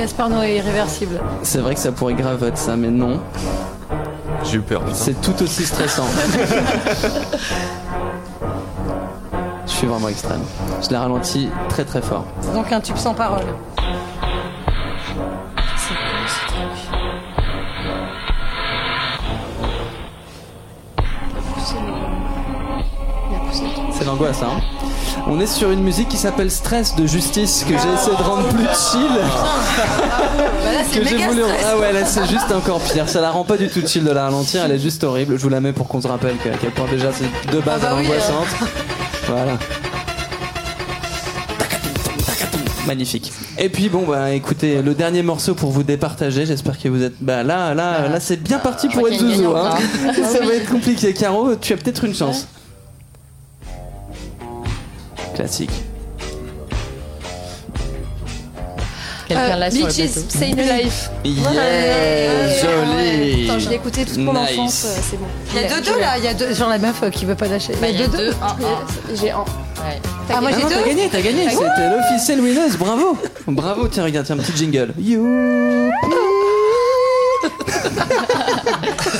[0.05, 1.19] Gaspard Noé irréversible.
[1.43, 3.23] C'est vrai que ça pourrait grave être ça, mais non.
[4.45, 4.83] J'ai eu peur.
[4.93, 6.05] C'est tout aussi stressant.
[9.67, 10.43] je suis vraiment extrême.
[10.83, 12.27] Je l'ai ralenti très très fort.
[12.43, 13.47] C'est donc un tube sans parole.
[23.31, 23.87] Il a poussé le truc.
[23.91, 24.61] C'est l'angoisse, hein.
[25.27, 28.47] On est sur une musique qui s'appelle Stress de Justice que j'ai essayé de rendre
[28.49, 29.09] plus chill.
[29.19, 31.43] Bah là, c'est que j'ai voulu.
[31.65, 33.09] Ah ouais, là c'est juste encore pire.
[33.09, 34.63] Ça la rend pas du tout chill de la ralentir.
[34.65, 35.39] Elle est juste horrible.
[35.39, 37.81] Je vous la mets pour qu'on se rappelle qu'à quel point déjà c'est de base
[37.85, 38.49] Ah bah oui, angoissante.
[39.27, 39.53] Voilà.
[42.87, 43.33] Magnifique.
[43.57, 46.45] Et puis bon bah écoutez le dernier morceau pour vous départager.
[46.45, 49.57] J'espère que vous êtes bah là là là c'est bien parti pour être Zouzou.
[49.57, 49.71] Hein.
[50.15, 51.15] Ça va être compliqué.
[51.15, 52.47] Caro, tu as peut-être une chance.
[55.35, 55.71] Classique.
[59.27, 60.21] Quelqu'un là sur le plateau.
[60.43, 61.11] A Life.
[61.25, 63.49] Yeah, joli.
[63.49, 64.51] Attends, je l'ai écouté toute mon Nice.
[64.53, 65.25] enfance, euh, c'est bon.
[65.55, 66.53] Il y a deux deux là, il y a deux.
[66.55, 67.73] Genre la meuf euh, qui veut pas lâcher.
[67.81, 68.31] Bah, Il y a deux deux.
[68.43, 69.15] un, un.
[69.15, 69.39] J'ai un.
[69.39, 70.01] Ouais.
[70.31, 70.85] Ah, moi Ah j'ai non, t'as deux.
[70.87, 71.49] gagné, t'as gagné.
[71.49, 72.77] C'était l'officielle winneuse.
[72.77, 73.17] Bravo.
[73.49, 73.89] Bravo.
[73.89, 74.93] Tiens, regarde, tiens, un petit jingle.
[74.99, 75.27] You.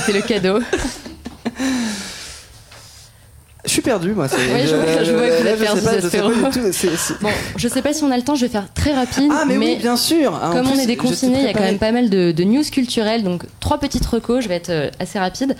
[0.05, 0.59] C'est le cadeau.
[3.85, 4.27] Je suis perdu, moi.
[4.27, 6.01] c'est- Oui, je vois- je vois que vous là, êtes je sais pas, je sais
[6.09, 6.29] Zespero.
[6.29, 8.41] pas du tout, c'est- c'est- Bon, je sais pas si on a le temps, je
[8.45, 9.31] vais faire très rapide.
[9.31, 10.39] Ah, mais, oui, bien sûr.
[10.41, 12.43] Ah, Comme plus, on est déconfiné, il y a quand même pas mal de, de
[12.43, 13.23] news culturelles.
[13.23, 15.55] Donc, trois petites recos, je vais être euh, assez rapide.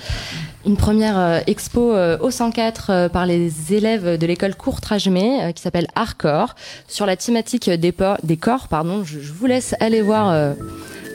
[0.65, 5.51] Une première euh, expo euh, au 104 euh, par les élèves de l'école Courtrajmé euh,
[5.51, 6.55] qui s'appelle Hardcore
[6.87, 7.93] sur la thématique des,
[8.37, 8.67] corps.
[8.67, 10.33] Pardon, je, je vous laisse aller voir.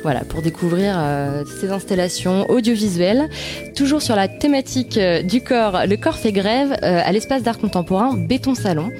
[0.03, 3.29] Voilà, pour découvrir euh, ces installations audiovisuelles.
[3.75, 7.59] Toujours sur la thématique euh, du corps, le corps fait grève euh, à l'espace d'art
[7.59, 8.91] contemporain Béton Salon.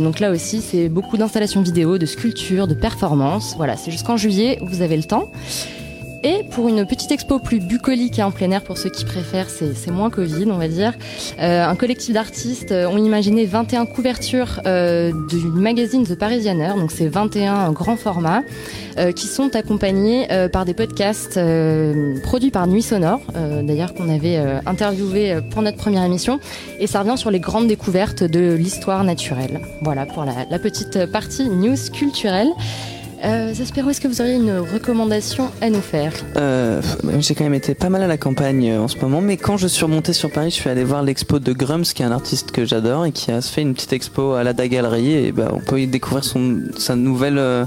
[0.00, 3.54] Donc là aussi, c'est beaucoup d'installations vidéo, de sculptures, de performances.
[3.56, 5.30] Voilà, c'est jusqu'en juillet, vous avez le temps.
[6.26, 9.50] Et pour une petite expo plus bucolique et en plein air, pour ceux qui préfèrent,
[9.50, 10.94] c'est moins Covid, on va dire.
[11.38, 16.92] Euh, un collectif d'artistes euh, ont imaginé 21 couvertures euh, du magazine The Parisianer, donc
[16.92, 18.42] c'est 21 grands formats,
[19.16, 21.40] qui sont accompagnés par des podcasts
[22.22, 23.20] produits par Nuit Sonore,
[23.64, 26.38] d'ailleurs qu'on avait interviewé pour notre première émission.
[26.78, 29.60] Et ça revient sur les grandes découvertes de l'histoire naturelle.
[29.82, 32.52] Voilà pour la petite partie news culturelle.
[33.24, 36.82] Euh, est-ce que vous auriez une recommandation à nous faire Euh,
[37.20, 39.56] j'ai quand même été pas mal à la campagne euh, en ce moment, mais quand
[39.56, 42.12] je suis remonté sur Paris, je suis allé voir l'expo de Grums, qui est un
[42.12, 45.12] artiste que j'adore et qui a fait une petite expo à la Da Galerie.
[45.12, 47.38] Et bah, on peut y découvrir son, sa nouvelle.
[47.38, 47.64] euh,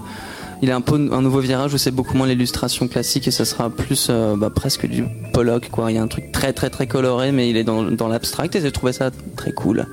[0.61, 3.45] il a un peu un nouveau virage où c'est beaucoup moins l'illustration classique et ça
[3.45, 5.69] sera plus bah, presque du Pollock.
[5.87, 8.55] Il y a un truc très très très coloré, mais il est dans, dans l'abstract
[8.55, 9.85] et j'ai trouvé ça très cool.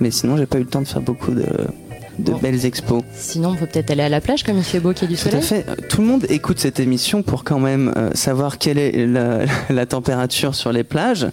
[0.00, 1.46] Mais sinon, j'ai pas eu le temps de faire beaucoup de,
[2.18, 2.38] de Bon.
[2.38, 3.02] belles expos.
[3.14, 5.16] Sinon, on peut peut-être aller à la plage comme il fait beau qu'il y a
[5.16, 5.42] du Tout à soleil.
[5.46, 5.66] fait.
[5.68, 9.40] Euh, Tout le monde écoute cette émission pour quand même euh, savoir quelle est la,
[9.70, 11.26] la température sur les plages.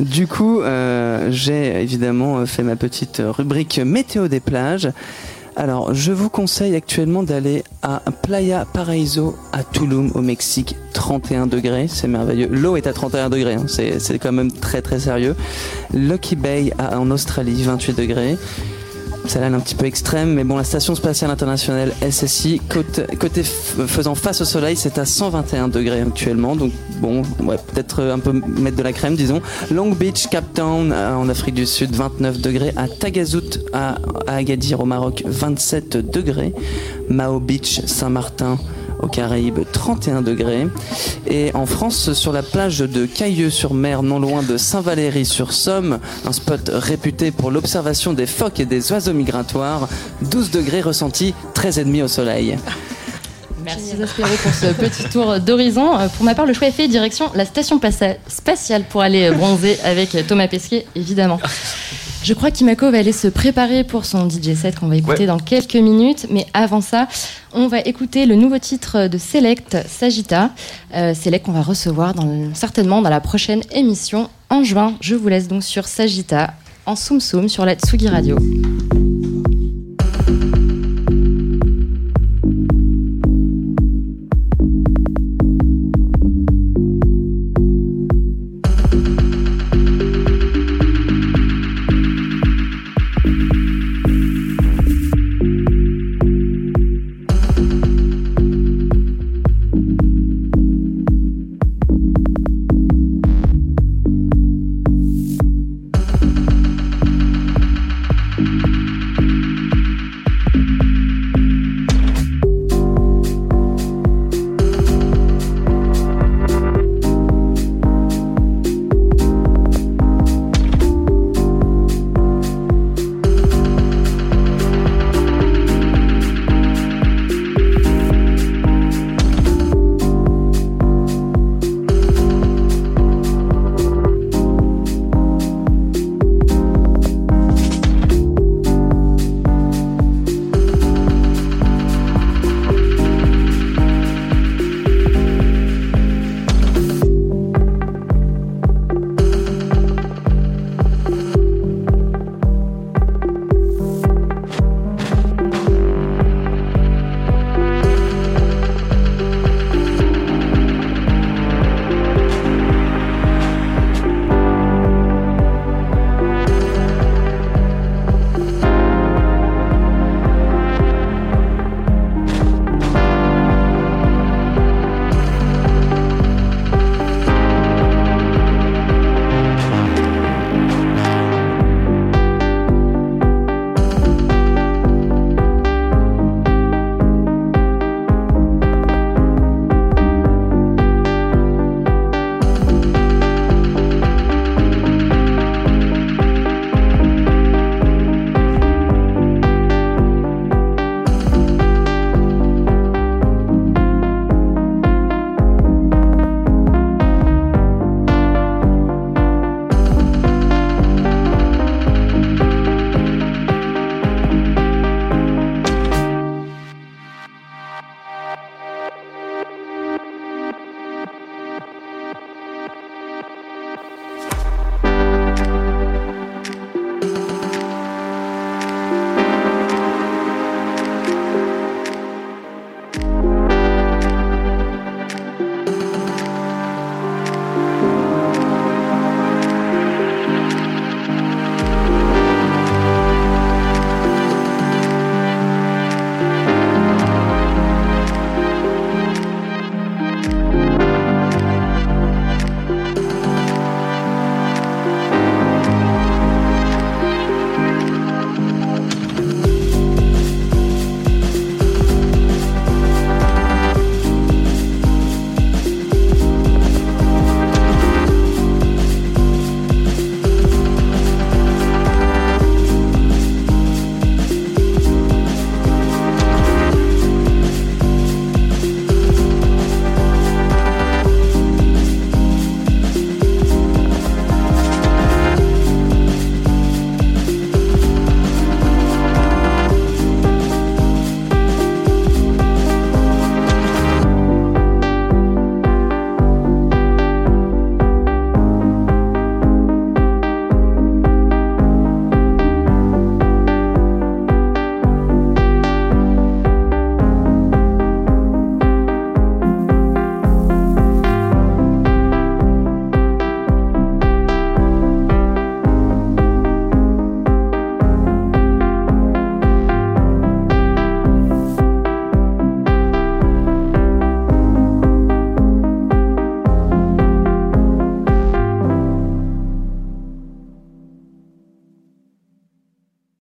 [0.00, 4.88] Du coup, euh, j'ai évidemment euh, fait ma petite rubrique météo des plages.
[5.58, 10.76] Alors, je vous conseille actuellement d'aller à Playa Paraíso à Tulum au Mexique.
[10.92, 12.48] 31 degrés, c'est merveilleux.
[12.50, 15.34] L'eau est à 31 degrés, hein, c'est c'est quand même très très sérieux.
[15.94, 18.36] Lucky Bay à- en Australie, 28 degrés.
[19.28, 24.40] Celle-là un petit peu extrême, mais bon, la station spatiale internationale SSI, côté, faisant face
[24.40, 26.54] au soleil, c'est à 121 degrés actuellement.
[26.54, 29.42] Donc bon, peut-être un peu mettre de la crème, disons.
[29.70, 32.72] Long Beach, Cap Town euh, en Afrique du Sud, 29 degrés.
[32.76, 33.96] À Tagazout, à,
[34.26, 36.52] à Agadir au Maroc, 27 degrés.
[37.08, 38.58] Mao Beach, Saint-Martin
[39.02, 40.66] aux Caraïbes 31 degrés
[41.26, 47.30] et en France sur la plage de Cailleux-sur-Mer non loin de Saint-Valery-sur-Somme un spot réputé
[47.30, 49.88] pour l'observation des phoques et des oiseaux migratoires
[50.22, 52.58] 12 degrés ressentis 13 et demi au soleil
[53.64, 55.98] Merci Zaspero pour ce petit tour d'horizon.
[55.98, 57.80] Euh, Pour ma part, le choix est fait direction la station
[58.28, 61.40] spatiale pour aller bronzer avec Thomas Pesquet, évidemment.
[62.26, 65.26] Je crois qu'Imako va aller se préparer pour son DJ set qu'on va écouter Ouais.
[65.26, 66.26] dans quelques minutes.
[66.28, 67.06] Mais avant ça,
[67.52, 70.50] on va écouter le nouveau titre de Select, Sagitta.
[70.96, 74.94] Euh, Select qu'on va recevoir dans, certainement dans la prochaine émission en juin.
[75.00, 76.54] Je vous laisse donc sur Sagitta
[76.84, 78.36] en Soum Soum sur la Tsugi Radio.